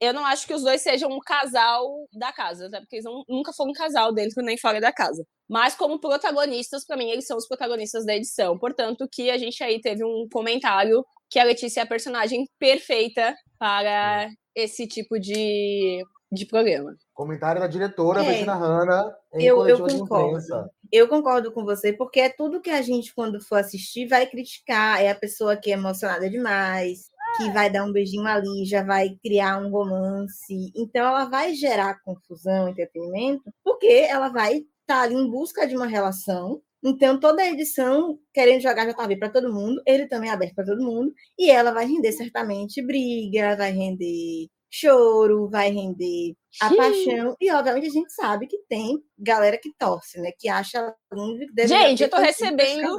[0.00, 3.22] Eu não acho que os dois sejam um casal da casa, até porque eles não,
[3.28, 5.22] nunca foram um casal dentro nem fora da casa.
[5.46, 8.58] Mas como protagonistas, para mim, eles são os protagonistas da edição.
[8.58, 13.36] Portanto, que a gente aí teve um comentário que a Letícia é a personagem perfeita
[13.58, 16.02] para esse tipo de,
[16.34, 16.96] de programa.
[17.12, 18.28] Comentário da diretora é.
[18.28, 20.70] Bettina Hanna em eu, eu concordo.
[20.92, 25.02] Eu concordo com você, porque é tudo que a gente, quando for assistir, vai criticar.
[25.02, 29.16] É a pessoa que é emocionada demais, que vai dar um beijinho ali, já vai
[29.22, 30.72] criar um romance.
[30.76, 35.76] Então, ela vai gerar confusão, entretenimento, porque ela vai estar tá ali em busca de
[35.76, 40.32] uma relação Então, toda a edição, querendo jogar JV para todo mundo, ele também é
[40.34, 46.34] aberto para todo mundo, e ela vai render certamente briga, vai render choro, vai render
[46.60, 46.76] a Sim.
[46.76, 47.36] paixão.
[47.40, 50.30] E, obviamente, a gente sabe que tem galera que torce, né?
[50.38, 51.46] Que acha lindo.
[51.66, 52.96] Gente, eu tô recebendo.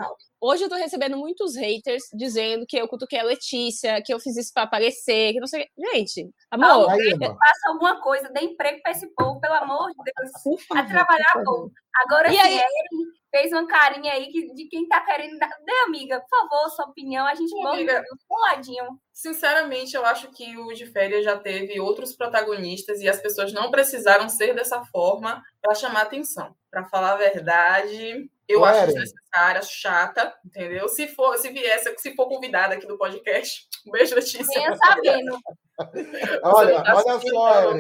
[0.48, 4.38] Hoje eu tô recebendo muitos haters dizendo que eu cutuquei a Letícia, que eu fiz
[4.38, 5.68] isso pra aparecer, que não sei.
[5.76, 6.88] Gente, amor.
[6.88, 10.60] faça alguma coisa, dê emprego pra esse povo, pelo amor de Deus.
[10.72, 11.72] a trabalhar povo.
[12.04, 12.60] Agora, e aí...
[12.60, 15.50] ele fez uma carinha aí de quem tá querendo dar.
[15.66, 17.26] Dê, amiga, por favor, sua opinião.
[17.26, 17.82] A gente vamos
[18.30, 19.00] um ladinho.
[19.12, 23.72] Sinceramente, eu acho que o de férias já teve outros protagonistas e as pessoas não
[23.72, 26.56] precisaram ser dessa forma para chamar atenção.
[26.70, 30.88] Para falar a verdade, eu Ué, acho desnecessária, chata, entendeu?
[30.88, 34.46] Se for, se viesse, se for convidada aqui do podcast, um beijo, Letícia.
[34.46, 35.40] Venha sabendo.
[36.44, 37.74] olha, olha só,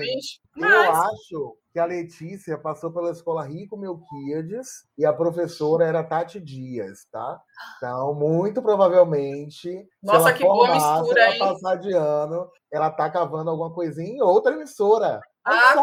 [0.56, 0.86] Mas...
[0.86, 6.40] eu acho que a Letícia passou pela escola Rico Melquiades e a professora era Tati
[6.40, 7.40] Dias, tá?
[7.78, 13.74] Então, muito provavelmente, Nossa, que boa mistura, ela passar de ano, ela tá cavando alguma
[13.74, 15.20] coisinha em outra emissora.
[15.46, 15.74] Ah,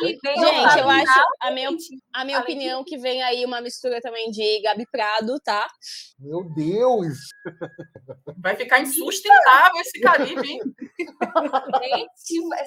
[0.00, 1.68] Gente, eu acho, a minha,
[2.14, 5.66] a minha opinião, que vem aí uma mistura também de Gabi Prado, tá?
[6.18, 7.18] Meu Deus!
[8.38, 10.60] Vai ficar insustentável esse Caribe, hein?
[11.82, 12.10] Gente,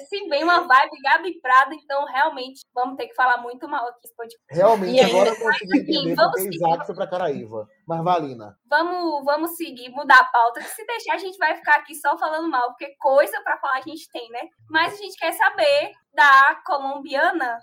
[0.08, 4.08] se vem uma vibe Gabi Prado, então realmente vamos ter que falar muito mal aqui.
[4.50, 7.68] Realmente, agora eu consegui entender vamos que é exato para Caraíva.
[7.88, 8.54] Mas Valina.
[8.68, 12.18] Vamos, vamos seguir, mudar a pauta, que se deixar a gente vai ficar aqui só
[12.18, 14.40] falando mal, porque coisa para falar a gente tem, né?
[14.68, 17.58] Mas a gente quer saber da colombiana.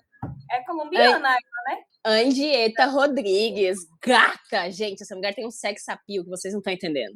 [0.52, 1.84] É colombiana, An né?
[2.04, 4.72] Andieta Rodrigues, gata!
[4.72, 7.16] Gente, essa mulher tem um sex appeal que vocês não estão entendendo.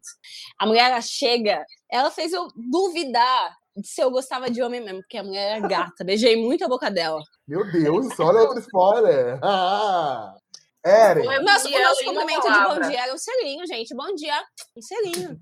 [0.59, 5.17] A mulher ela chega, ela fez eu duvidar se eu gostava de homem mesmo, porque
[5.17, 6.03] a mulher é gata.
[6.03, 7.21] Beijei muito a boca dela.
[7.47, 9.39] Meu Deus, olha outro spoiler.
[9.43, 10.35] Ah,
[10.85, 11.25] Eren.
[11.43, 13.93] Nosso, o nosso cumprimento de bom dia era um selinho, gente.
[13.93, 14.41] Bom dia,
[14.77, 15.37] um selinho.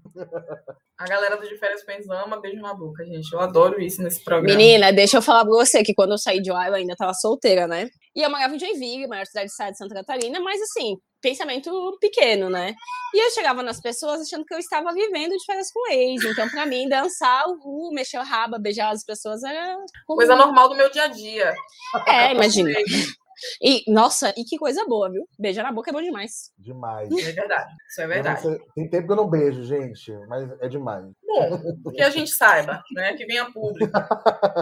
[0.99, 3.31] A galera do De Férias com ama beijo na boca, gente.
[3.31, 4.57] Eu adoro isso nesse programa.
[4.57, 7.13] Menina, deixa eu falar pra você que quando eu saí de Iowa, eu ainda tava
[7.13, 7.87] solteira, né?
[8.15, 11.71] E eu morava em Joinville, maior cidade de Santa Catarina, mas assim, pensamento
[12.01, 12.73] pequeno, né?
[13.13, 16.23] E eu chegava nas pessoas achando que eu estava vivendo de férias com ex.
[16.23, 19.77] Então, para mim, dançar, uh, mexer o rabo, beijar as pessoas era.
[20.07, 21.53] Coisa normal do meu dia a dia.
[22.07, 22.71] É, imagina.
[23.61, 25.27] E, nossa, e que coisa boa, viu?
[25.37, 26.51] Beijar na boca é bom demais.
[26.57, 27.09] Demais.
[27.11, 27.73] É verdade.
[27.89, 28.41] Isso é verdade.
[28.75, 31.05] tem tempo que eu não beijo, gente, mas é demais.
[31.25, 33.13] Bom, que a gente saiba, né?
[33.13, 33.91] Que venha público.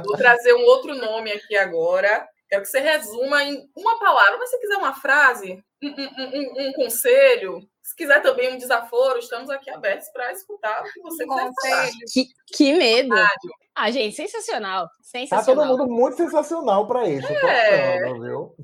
[0.05, 2.27] Vou trazer um outro nome aqui agora.
[2.49, 4.37] Quero que você resuma em uma palavra.
[4.37, 9.19] Mas se quiser uma frase, um, um, um, um conselho, se quiser também um desaforo,
[9.19, 11.89] estamos aqui abertos para escutar o que você quiser falar.
[12.11, 13.15] Que, que medo!
[13.75, 14.89] Ah, gente, sensacional.
[15.03, 15.45] Sensacional.
[15.45, 17.31] Tá todo mundo muito sensacional para isso.
[17.31, 17.99] É.
[17.99, 18.55] Achando, viu?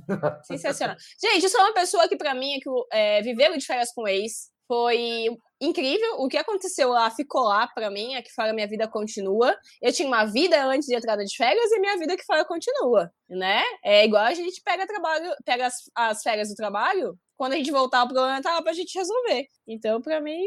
[0.43, 0.95] Sensacional.
[1.21, 4.07] Gente, eu sou uma pessoa que, para mim, é que é, viveu de férias com
[4.07, 6.15] ex foi incrível.
[6.17, 9.55] O que aconteceu lá ficou lá para mim, é que fora minha vida continua.
[9.81, 13.11] Eu tinha uma vida antes de entrada de férias e minha vida que fora continua,
[13.29, 13.61] né?
[13.83, 17.71] É igual a gente pega trabalho, pega as, as férias do trabalho, quando a gente
[17.71, 19.47] voltar, o problema tava pra gente resolver.
[19.67, 20.45] Então, pra mim,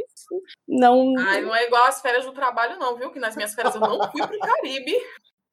[0.66, 1.12] não.
[1.18, 3.10] Ai, não é igual as férias do trabalho, não, viu?
[3.10, 4.94] Que nas minhas férias eu não fui pro Caribe.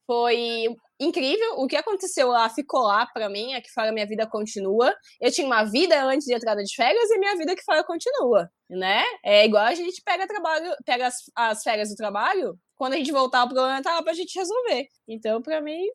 [0.05, 0.67] Foi
[1.01, 1.55] incrível.
[1.57, 4.93] O que aconteceu lá ficou lá para mim, é que fora minha vida continua.
[5.19, 8.49] Eu tinha uma vida antes de entrada de férias e minha vida que fora continua,
[8.69, 9.03] né?
[9.23, 13.11] É igual a gente pega trabalho, pega as, as férias do trabalho, quando a gente
[13.11, 14.87] voltar, o problema tava pra gente resolver.
[15.07, 15.85] Então, pra mim,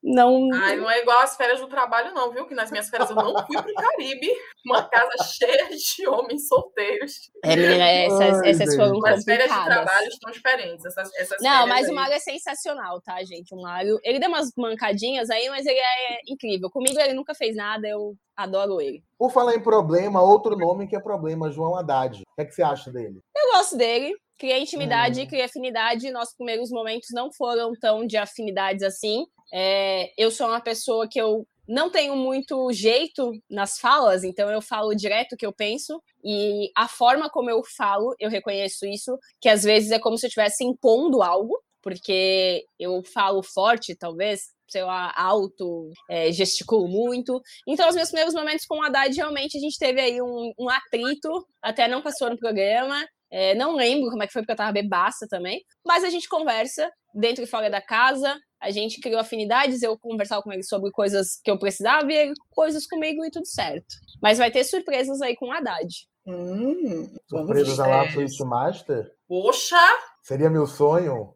[0.00, 0.48] não.
[0.54, 2.46] Ai, não é igual as férias do trabalho, não, viu?
[2.46, 4.30] Que nas minhas férias eu não fui pro Caribe.
[4.64, 7.14] Uma casa cheia de homens solteiros.
[7.44, 9.18] É, menina, essas, Ai, essas foram complicadas.
[9.18, 10.84] As férias de trabalho estão diferentes.
[10.84, 11.92] Essas, essas não, mas aí.
[11.92, 13.52] o Mário é sensacional, tá, gente?
[13.52, 16.70] O Mário, ele deu umas mancadinhas aí, mas ele é incrível.
[16.70, 19.02] Comigo ele nunca fez nada, eu adoro ele.
[19.18, 22.22] Por falar em problema, outro nome que é problema, João Haddad.
[22.22, 23.20] O que, é que você acha dele?
[23.36, 24.14] Eu gosto dele.
[24.38, 25.26] Criei intimidade, hum.
[25.26, 26.10] criei afinidade.
[26.10, 29.26] Nossos primeiros momentos não foram tão de afinidades assim.
[29.52, 34.60] É, eu sou uma pessoa que eu não tenho muito jeito nas falas, então eu
[34.60, 36.02] falo direto o que eu penso.
[36.24, 40.26] E a forma como eu falo, eu reconheço isso, que às vezes é como se
[40.26, 47.40] eu estivesse impondo algo, porque eu falo forte, talvez, sei lá, alto, é, gesticulo muito.
[47.66, 50.68] Então, os meus primeiros momentos com o Haddad, realmente, a gente teve aí um, um
[50.68, 53.04] atrito, até não passou no programa.
[53.32, 55.62] É, não lembro como é que foi, porque eu tava bebaça também.
[55.86, 58.36] Mas a gente conversa dentro e fora da casa.
[58.60, 62.34] A gente criou afinidades, eu conversava com ele sobre coisas que eu precisava e ele
[62.50, 63.86] coisas comigo e tudo certo.
[64.20, 65.88] Mas vai ter surpresas aí com o Haddad.
[66.26, 69.10] Hum, surpresas a lá Switch Master?
[69.26, 69.76] Poxa!
[70.22, 71.34] Seria meu sonho.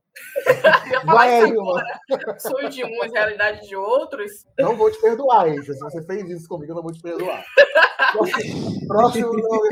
[1.04, 1.84] Vai aí, mano.
[2.38, 4.30] Sonho de uns, realidade de outros.
[4.58, 5.72] Não vou te perdoar, Aisha.
[5.72, 7.44] Se você fez isso comigo, eu não vou te perdoar.
[8.88, 9.68] Próximo nome.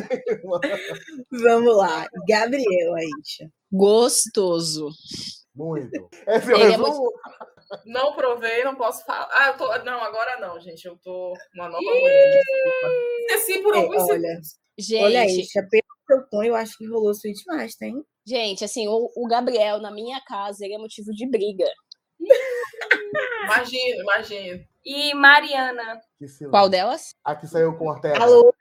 [1.42, 2.07] Vamos lá.
[2.28, 3.50] Gabriel, Aisha.
[3.70, 4.90] Gostoso.
[5.55, 6.09] Muito.
[6.26, 6.87] Esse é o resumo.
[6.87, 7.12] É muito...
[7.87, 9.28] Não provei, não posso falar.
[9.33, 9.66] Ah, eu tô.
[9.85, 10.85] Não, agora não, gente.
[10.85, 12.42] Eu tô uma nova mulher.
[13.31, 14.40] Esqueci por alguns é, olha,
[14.78, 18.05] Gente, olha aí, pelo seu tom, eu acho que rolou Sweet Master, hein?
[18.26, 21.66] Gente, assim, o, o Gabriel na minha casa, ele é motivo de briga.
[23.44, 24.64] imagino, imagino.
[24.85, 26.00] E Mariana.
[26.50, 27.14] Qual delas?
[27.24, 28.22] A que saiu com Ortega.
[28.22, 28.54] Alô,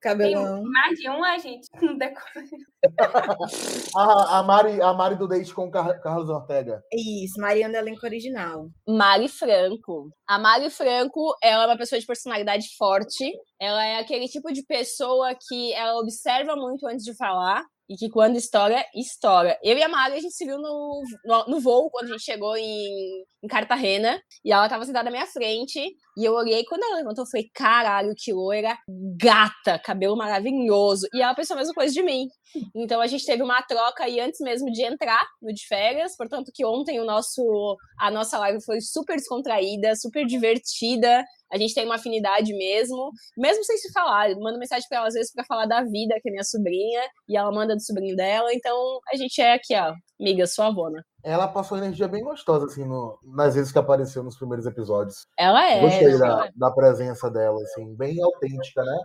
[0.00, 0.62] cabelão.
[0.62, 1.66] Tem mais de uma, gente.
[3.96, 6.82] a, a, Mari, a Mari do Date com Carlos Ortega.
[6.92, 8.68] Isso, Mariana elenco original.
[8.88, 10.10] Mari Franco.
[10.26, 13.32] A Mari Franco, ela é uma pessoa de personalidade forte.
[13.60, 18.08] Ela é aquele tipo de pessoa que ela observa muito antes de falar e que
[18.10, 19.56] quando estoura, estoura.
[19.62, 22.24] Eu e a Mari, a gente se viu no, no, no voo, quando a gente
[22.24, 25.80] chegou em, em Cartagena, e ela tava sentada na minha frente,
[26.16, 28.76] e eu olhei, quando ela levantou, eu falei, caralho, que loira,
[29.20, 32.26] gata, cabelo maravilhoso, e ela pensou a mesma coisa de mim.
[32.74, 36.50] Então a gente teve uma troca aí antes mesmo de entrar no de férias, portanto
[36.54, 41.84] que ontem o nosso, a nossa live foi super descontraída, super divertida, a gente tem
[41.84, 44.30] uma afinidade mesmo, mesmo sem se falar.
[44.30, 47.02] Eu mando mensagem para ela às vezes para falar da vida, que é minha sobrinha,
[47.28, 51.04] e ela manda do sobrinho dela, então a gente é aqui, ó, amiga, sua avona.
[51.22, 55.26] Ela passou energia bem gostosa, assim, no, nas vezes que apareceu nos primeiros episódios.
[55.36, 55.80] Ela é.
[55.80, 58.98] Gostei da, da presença dela, assim, bem autêntica, né?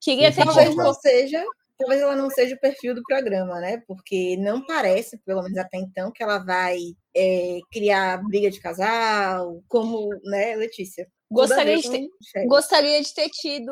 [0.00, 1.44] Queria ter talvez não seja,
[1.78, 3.82] talvez ela não seja o perfil do programa, né?
[3.86, 6.78] Porque não parece, pelo menos até então, que ela vai
[7.16, 11.06] é, criar briga de casal, como, né, Letícia?
[11.30, 12.08] Gostaria de, ter,
[12.46, 13.70] gostaria de ter tido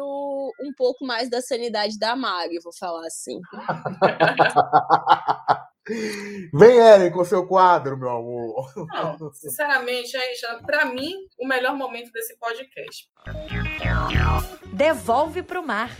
[0.60, 3.40] um pouco mais da sanidade da Mari, vou falar assim.
[6.52, 8.72] Vem, Ellen, com seu quadro, meu amor.
[8.92, 10.12] Não, sinceramente,
[10.66, 13.08] para mim, o melhor momento desse podcast.
[14.72, 15.90] Devolve para o mar.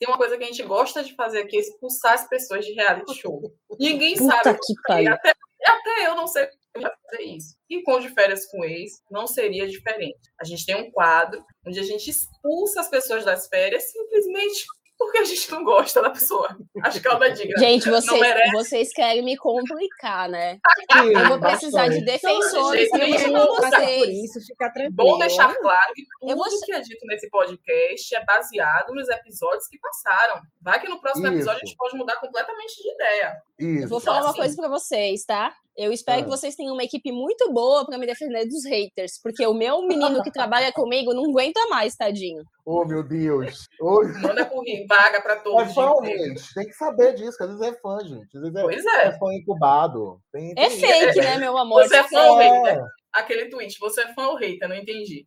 [0.00, 2.72] Tem uma coisa que a gente gosta de fazer aqui, é expulsar as pessoas de
[2.72, 3.54] reality show.
[3.78, 4.58] Ninguém Puta sabe.
[4.66, 5.12] Que pariu.
[5.12, 7.54] Até, até eu não sei fazer isso.
[7.68, 10.18] E com de férias com ex, não seria diferente.
[10.40, 14.64] A gente tem um quadro onde a gente expulsa as pessoas das férias simplesmente
[15.00, 16.54] porque a gente não gosta da pessoa.
[16.82, 17.58] Acho que ela é digna.
[17.58, 20.60] Gente, vocês, vocês querem me complicar, né?
[20.92, 21.98] Sim, eu vou precisar bastante.
[22.00, 23.98] de defensores então, gente, eu vocês.
[23.98, 24.92] Por isso, fica tranquilo.
[24.92, 26.46] Bom deixar claro que tudo vou...
[26.66, 30.42] que é dito nesse podcast é baseado nos episódios que passaram.
[30.60, 31.34] Vai que no próximo isso.
[31.36, 33.42] episódio a gente pode mudar completamente de ideia.
[33.58, 33.88] Isso.
[33.88, 35.54] Vou falar uma coisa para vocês, tá?
[35.80, 36.24] Eu espero ah.
[36.24, 39.80] que vocês tenham uma equipe muito boa para me defender dos haters, porque o meu
[39.86, 42.42] menino que trabalha comigo não aguenta mais, tadinho.
[42.66, 43.66] Oh, meu Deus.
[43.80, 44.02] Oh.
[44.20, 45.70] Manda currículo, vaga para todos.
[45.70, 46.54] É fã, gente.
[46.54, 48.36] Tem que saber disso, que às vezes é fã, gente.
[48.36, 49.06] Às vezes é, pois é.
[49.06, 50.20] é fã incubado.
[50.30, 50.64] Tem, é tem...
[50.64, 51.88] É fake, né, meu amor?
[51.88, 52.84] Você é fã ou hater?
[53.12, 54.68] Aquele tweet, você é fã ou hater?
[54.68, 55.26] Não entendi.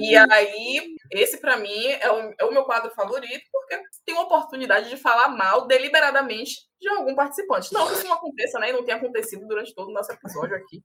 [0.00, 4.24] e aí, esse para mim é o, é o meu quadro favorito, porque tem uma
[4.24, 7.72] oportunidade de falar mal deliberadamente de algum participante.
[7.72, 8.68] Não que isso não aconteça, né?
[8.68, 10.82] E não tenha acontecido durante todo o nosso episódio aqui.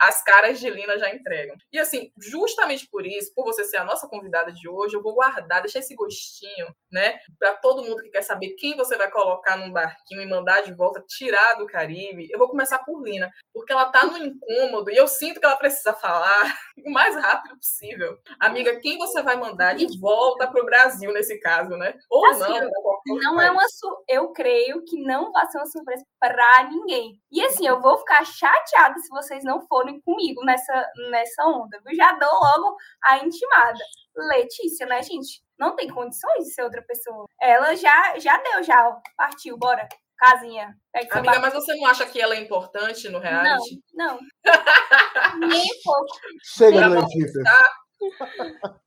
[0.00, 1.56] As caras de Lina já entregam.
[1.72, 5.14] E assim, justamente por isso, por você ser a nossa convidada de hoje, eu vou
[5.14, 7.18] guardar, deixar esse gostinho, né?
[7.38, 10.74] Para todo mundo que quer saber quem você vai colocar num barquinho e mandar de
[10.74, 12.28] volta, tirar do Caribe.
[12.30, 15.56] Eu vou começar por Lina, porque ela tá no incômodo e eu sinto que ela
[15.56, 16.42] precisa falar
[16.86, 18.18] o mais rápido possível.
[18.38, 21.94] Amiga, quem você vai mandar de volta pro Brasil nesse caso, né?
[22.10, 22.70] Ou assim, não.
[23.06, 23.64] Não é uma.
[24.08, 27.20] Eu creio que não vai ser uma surpresa para ninguém.
[27.30, 31.80] E assim, eu vou ficar chateada se vocês não forem comigo nessa, nessa onda.
[31.84, 33.78] Eu já dou logo a intimada.
[34.16, 35.42] Letícia, né, gente?
[35.58, 37.26] Não tem condições de ser outra pessoa.
[37.40, 39.00] Ela já, já deu, já.
[39.16, 39.86] Partiu, bora.
[40.20, 40.76] Casinha.
[41.12, 43.82] Amiga, mas você não acha que ela é importante no reality?
[43.94, 44.20] Não, não.
[45.48, 46.14] Nem um pouco.
[46.44, 47.42] Chega, Letícia.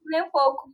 [0.06, 0.70] Nem um pouco.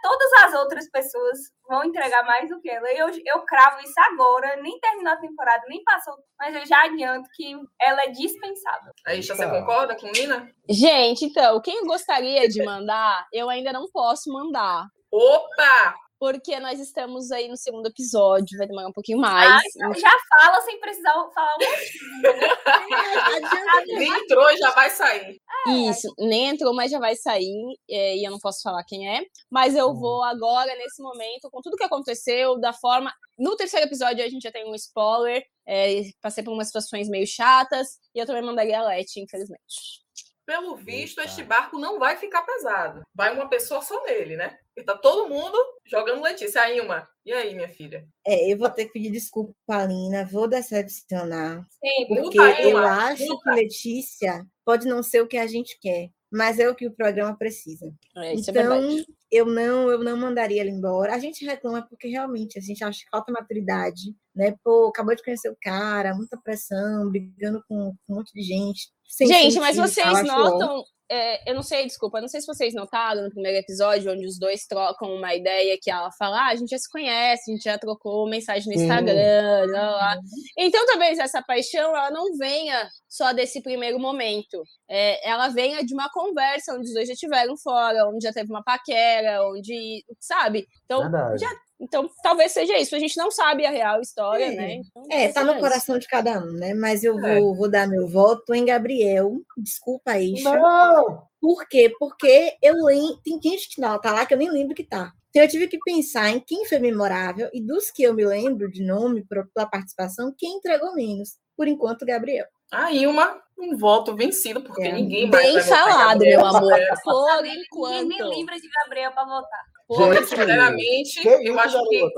[0.00, 1.38] Todas as outras pessoas
[1.68, 2.86] vão entregar mais do que ela.
[2.92, 7.28] Eu, eu cravo isso agora, nem terminou a temporada, nem passou, mas eu já adianto
[7.34, 8.92] que ela é dispensável.
[9.04, 9.50] Aí, você tá.
[9.50, 10.48] concorda com Nina?
[10.70, 14.86] Gente, então, quem gostaria de mandar, eu ainda não posso mandar.
[15.10, 16.05] Opa!
[16.18, 19.50] Porque nós estamos aí no segundo episódio, vai demorar um pouquinho mais.
[19.50, 19.60] Ah,
[19.94, 21.58] já fala sem precisar falar um
[23.98, 25.40] Nem entrou e já vai sair.
[25.66, 25.70] É.
[25.70, 29.22] Isso, nem entrou, mas já vai sair, é, e eu não posso falar quem é.
[29.50, 29.98] Mas eu uhum.
[29.98, 33.12] vou agora, nesse momento, com tudo que aconteceu, da forma.
[33.38, 35.44] No terceiro episódio, a gente já tem um spoiler.
[35.68, 40.06] É, passei por umas situações meio chatas, e eu também mandaria a Leti, infelizmente.
[40.46, 41.30] Pelo visto, Eita.
[41.30, 43.02] este barco não vai ficar pesado.
[43.12, 44.56] Vai uma pessoa só nele, né?
[44.76, 45.56] E tá todo mundo
[45.86, 46.60] jogando Letícia.
[46.60, 48.06] A Ilma, e aí, minha filha?
[48.26, 51.66] É, eu vou ter que pedir desculpa, Palina, vou decepcionar.
[51.82, 56.58] Sim, porque eu acho que Letícia pode não ser o que a gente quer, mas
[56.58, 57.90] é o que o programa precisa.
[58.16, 61.14] É, é então, é eu não, eu não mandaria ele embora.
[61.14, 64.54] A gente reclama porque realmente a gente acha que falta maturidade, né?
[64.62, 68.88] Pô, acabou de conhecer o cara, muita pressão, brigando com, com um monte de gente.
[69.20, 73.30] Gente, mas vocês notam, é, eu não sei, desculpa, não sei se vocês notaram no
[73.30, 76.78] primeiro episódio, onde os dois trocam uma ideia que ela fala, ah, a gente já
[76.78, 80.16] se conhece, a gente já trocou mensagem no Instagram, lá, lá.
[80.58, 84.62] Então, talvez essa paixão, ela não venha só desse primeiro momento.
[84.88, 88.50] É, ela venha de uma conversa onde os dois já estiveram fora, onde já teve
[88.50, 90.66] uma paquera, onde, sabe?
[90.84, 91.02] Então,
[91.38, 91.48] já,
[91.78, 92.96] então, talvez seja isso.
[92.96, 94.54] A gente não sabe a real história, é.
[94.54, 94.74] né?
[94.76, 95.60] Então, é, tá no isso.
[95.60, 96.72] coração de cada um, né?
[96.74, 97.38] Mas eu é.
[97.38, 99.32] vou, vou dar meu voto em Gabriel.
[99.56, 100.42] Desculpa, aí.
[100.42, 101.22] Não!
[101.40, 101.92] Por quê?
[101.98, 103.20] Porque eu lembro.
[103.22, 105.12] Tem gente que não, tá lá que eu nem lembro que tá.
[105.28, 108.70] Então eu tive que pensar em quem foi memorável e dos que eu me lembro
[108.70, 111.36] de nome pela participação, quem entregou menos.
[111.54, 112.46] Por enquanto, Gabriel.
[112.72, 114.92] Aí uma um voto vencido, porque é.
[114.92, 115.54] ninguém mais.
[115.54, 116.72] Bem falado, meu amor.
[117.02, 118.08] Por enquanto.
[118.08, 119.64] Ninguém me lembra de Gabriel para votar.
[119.88, 122.08] Gente, sinceramente, que eu, acho que,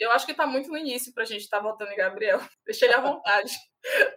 [0.00, 2.40] eu acho que tá muito no início pra gente estar tá votando em Gabriel.
[2.66, 3.52] Deixa ele à vontade.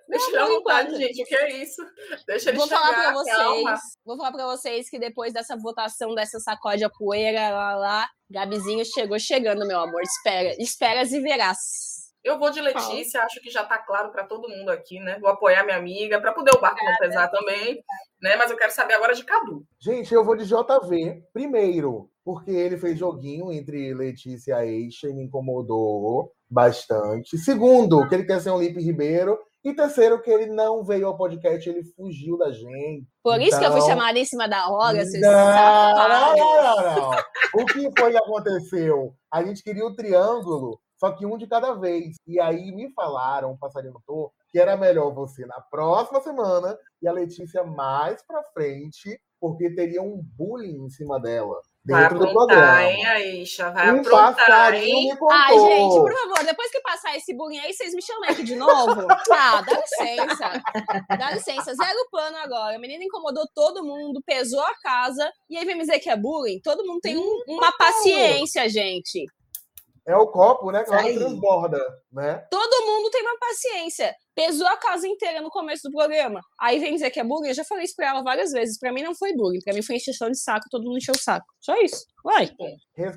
[0.07, 1.21] Deixa ele à vontade, gente.
[1.21, 1.81] O que é isso?
[2.25, 3.79] Deixa ele vou chegar, falar para vocês.
[4.03, 8.83] Vou falar para vocês que depois dessa votação, dessa sacode a poeira lá, lá, Gabizinho
[8.85, 10.01] chegou chegando, meu amor.
[10.01, 12.00] Espera, esperas e verás.
[12.23, 15.17] Eu vou de Letícia, acho que já está claro para todo mundo aqui, né?
[15.19, 17.83] Vou apoiar minha amiga, para poder o barco não pesar também,
[18.21, 18.35] né?
[18.35, 19.65] Mas eu quero saber agora de Cadu.
[19.79, 21.23] Gente, eu vou de JV.
[21.33, 27.37] Primeiro, porque ele fez joguinho entre Letícia e a Eixa e me incomodou bastante.
[27.39, 29.39] Segundo, que ele quer ser um Lipe Ribeiro.
[29.63, 33.07] E terceiro, que ele não veio ao podcast, ele fugiu da gente.
[33.23, 33.47] Por então...
[33.47, 37.11] isso que eu fui então, chamada em cima da hora, vocês não, não, não, não,
[37.53, 39.13] O que foi que aconteceu?
[39.31, 42.17] A gente queria o triângulo só que um de cada vez.
[42.27, 47.07] E aí me falaram, o passarinho tô, que era melhor você na próxima semana e
[47.07, 51.59] a Letícia mais pra frente, porque teria um bullying em cima dela.
[51.83, 52.83] Dentro vai do programa.
[52.83, 53.71] hein, Aisha?
[53.71, 55.17] Vai um aprontar, hein?
[55.31, 58.55] Ai, gente, por favor, depois que passar esse bullying aí, vocês me chamam aqui de
[58.55, 59.07] novo?
[59.31, 60.63] Ah, dá licença.
[61.17, 61.73] Dá licença.
[61.73, 62.75] Zero pano agora.
[62.75, 66.15] A menina incomodou todo mundo, pesou a casa, e aí vem me dizer que é
[66.15, 66.61] bullying?
[66.61, 69.25] Todo mundo tem um, uma paciência, gente.
[70.07, 70.83] É o copo, né?
[70.83, 71.79] Que ela transborda,
[72.11, 72.43] né?
[72.49, 74.15] Todo mundo tem uma paciência.
[74.33, 76.39] Pesou a casa inteira no começo do programa.
[76.59, 77.49] Aí vem dizer que é bullying.
[77.49, 78.79] Eu já falei isso pra ela várias vezes.
[78.79, 79.59] Pra mim não foi bullying.
[79.63, 80.65] Pra mim foi encheção de saco.
[80.71, 81.45] Todo mundo encheu o saco.
[81.59, 82.03] Só isso.
[82.23, 82.49] Vai.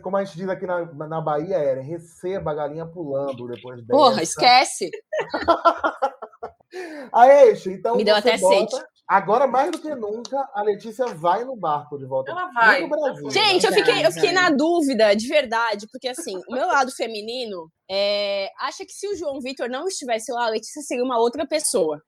[0.03, 3.99] Como a gente diz aqui na, na Bahia, era receba a galinha pulando depois dessa.
[3.99, 4.91] Porra, esquece.
[7.13, 7.97] Aí, então.
[7.97, 8.55] Me deu até bota...
[8.55, 8.85] sede.
[9.07, 12.31] Agora, mais do que nunca, a Letícia vai no barco de volta.
[12.31, 12.87] Ela vai.
[12.87, 16.91] Brasil, Gente, eu fiquei, eu fiquei na dúvida, de verdade, porque assim, o meu lado
[16.91, 21.19] feminino é, acha que se o João Vitor não estivesse lá, a Letícia seria uma
[21.19, 22.01] outra pessoa.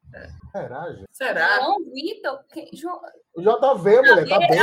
[0.51, 1.05] Será, gente?
[1.12, 1.61] Será?
[1.61, 2.38] João Vitor?
[2.72, 2.99] João...
[3.36, 4.49] O JV, mulher, tá bem.
[4.49, 4.57] Que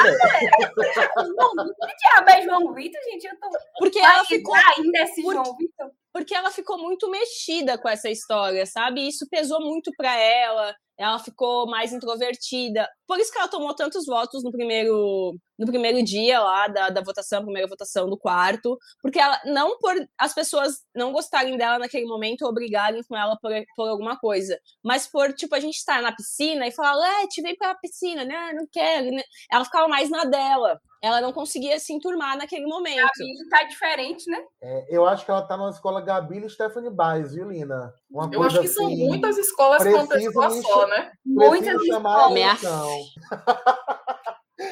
[1.97, 3.27] diabo é João Vitor, gente?
[3.27, 3.47] Eu tô.
[3.77, 4.55] Porque ela ficou.
[4.55, 5.91] Ainda esse João Vitor?
[6.11, 9.07] Porque ela ficou muito mexida com essa história, sabe?
[9.07, 12.87] Isso pesou muito para ela ela ficou mais introvertida.
[13.07, 17.01] Por isso que ela tomou tantos votos no primeiro, no primeiro dia lá da, da
[17.01, 22.05] votação, primeira votação do quarto, porque ela não por as pessoas não gostarem dela naquele
[22.05, 26.15] momento obrigarem com ela por, por alguma coisa, mas por tipo a gente estar na
[26.15, 28.53] piscina e falar, Lete, vem para a piscina, né?
[28.53, 29.11] Não quero.
[29.11, 29.23] Né?
[29.51, 32.95] Ela ficava mais na dela ela não conseguia se enturmar naquele momento.
[32.95, 34.41] Gabi tá diferente, né?
[34.61, 37.93] É, eu acho que ela tá numa escola Gabi e Stephanie Baez, viu, Lina?
[38.09, 41.11] Uma eu acho que assim, são muitas escolas com pessoa só, né?
[41.25, 42.31] Muitas escolas.
[42.31, 42.55] Minha...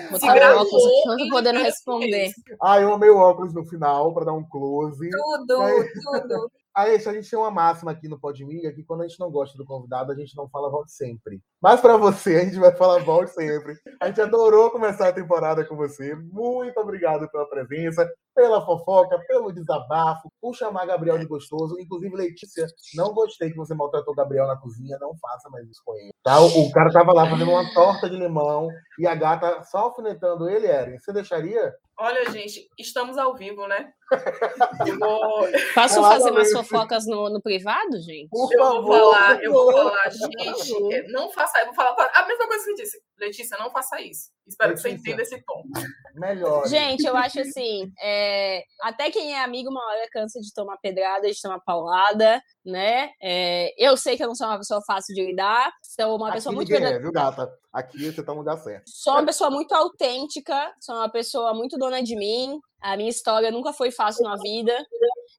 [0.09, 2.31] Vou tirar o óculos podendo responder.
[2.61, 5.09] Ah, eu amei o óculos no final para dar um close.
[5.09, 5.89] Tudo, Aí...
[6.01, 6.51] tudo.
[6.73, 9.57] Aí, a gente tem uma máxima aqui no Podmiga que quando a gente não gosta
[9.57, 11.41] do convidado, a gente não fala volte sempre.
[11.61, 13.75] Mas para você, a gente vai falar volte sempre.
[13.99, 16.15] A gente adorou começar a temporada com você.
[16.15, 21.79] Muito obrigado pela presença, pela fofoca, pelo desabafo, por chamar Gabriel de gostoso.
[21.79, 22.65] Inclusive, Letícia,
[22.95, 24.97] não gostei que você maltratou Gabriel na cozinha.
[24.99, 26.11] Não faça mais isso com ele.
[26.23, 26.39] Tá?
[26.39, 28.69] O, cara tava lá fazendo uma torta de limão
[28.99, 30.97] e a gata só alfinetando ele, Eren.
[30.99, 31.73] Você deixaria?
[31.97, 33.91] Olha, gente, estamos ao vivo, né?
[34.99, 35.47] Vou...
[35.75, 38.29] Posso fazer umas fofocas no, no privado, gente?
[38.29, 42.25] Por eu favor, vou falar, eu vou falar, gente, não faça, eu vou falar a
[42.25, 42.97] mesma coisa que você disse.
[43.21, 44.29] Letícia, não faça isso.
[44.47, 44.89] Espero Letícia.
[44.89, 45.63] que você entenda esse tom.
[46.15, 46.67] melhor.
[46.67, 51.29] Gente, eu acho assim, é, até quem é amigo uma hora cansa de tomar pedrada,
[51.29, 53.11] de tomar paulada, né?
[53.21, 56.37] É, eu sei que eu não sou uma pessoa fácil de lidar, sou uma Aqui
[56.37, 56.73] pessoa muito...
[56.73, 57.49] É, viu, gata?
[57.71, 58.83] Aqui você tá no lugar certo.
[58.87, 63.51] Sou uma pessoa muito autêntica, sou uma pessoa muito dona de mim, a minha história
[63.51, 64.75] nunca foi fácil na vida,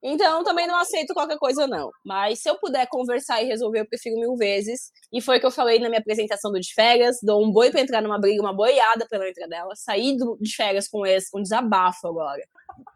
[0.02, 1.90] então também não aceito qualquer coisa, não.
[2.04, 4.90] Mas se eu puder conversar e resolver, eu prefiro mil vezes.
[5.12, 7.70] E foi o que eu falei na minha apresentação do de férias: dou um boi
[7.70, 11.30] pra entrar numa briga, uma boiada pela entrada dela, sair do, de férias com esse,
[11.30, 12.42] com desabafo agora.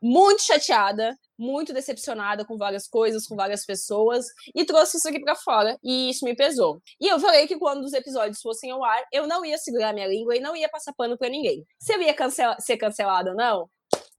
[0.03, 4.25] Muito chateada, muito decepcionada com várias coisas, com várias pessoas,
[4.55, 6.81] e trouxe isso aqui para fora, e isso me pesou.
[7.01, 10.09] E eu falei que quando os episódios fossem ao ar, eu não ia segurar minha
[10.09, 11.65] língua e não ia passar pano para ninguém.
[11.79, 13.69] Se eu ia cancel ser cancelada ou não,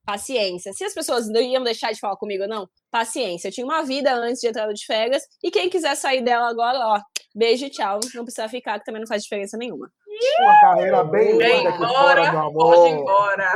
[0.08, 0.72] paciência.
[0.72, 3.50] Se as pessoas não iam deixar de falar comigo não, paciência.
[3.50, 6.80] Eu tinha uma vida antes de entrar de férias, e quem quiser sair dela agora,
[6.80, 7.02] ó,
[7.36, 8.00] beijo e tchau.
[8.14, 9.92] Não precisa ficar, que também não faz diferença nenhuma.
[10.40, 12.76] Uma carreira bem Vem embora, meu amor.
[12.76, 13.48] Pode ir embora.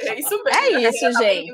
[0.00, 0.58] É isso mesmo.
[0.58, 1.52] É isso, tá gente.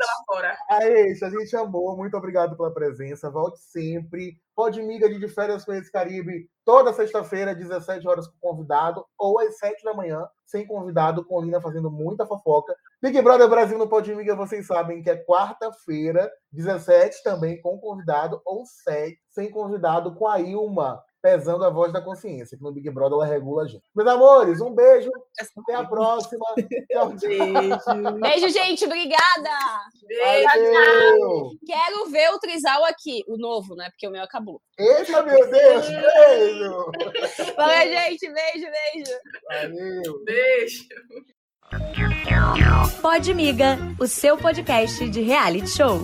[0.71, 1.97] É isso, a gente amou.
[1.97, 3.31] Muito obrigado pela presença.
[3.31, 4.37] Volte sempre.
[4.55, 9.59] Pode miga de férias com esse Caribe toda sexta-feira, 17 horas com convidado, ou às
[9.59, 12.75] 7 da manhã, sem convidado, com Lina fazendo muita fofoca.
[13.01, 18.41] Big Brother Brasil no Pode Miga, vocês sabem que é quarta-feira, 17 também com convidado,
[18.45, 22.89] ou 7 sem convidado, com a Ilma pesando a voz da consciência, que no Big
[22.91, 23.83] Brother ela regula a gente.
[23.95, 25.11] Meus amores, um beijo.
[25.59, 26.45] Até a próxima.
[26.91, 28.21] Tchau, beijo.
[28.21, 28.85] beijo, gente.
[28.85, 29.51] Obrigada.
[30.07, 31.59] Beijo.
[31.67, 33.89] Quero ver o Trisal aqui, o novo, né?
[33.91, 34.61] Porque o meu acabou.
[34.79, 35.87] Eita, meu Deus.
[35.89, 36.93] Beijo.
[37.57, 38.33] Valeu, gente.
[38.33, 39.19] Beijo, beijo.
[39.49, 40.25] Valeu.
[40.25, 40.85] Beijo.
[43.03, 46.01] Pode Miga, o seu podcast de reality show.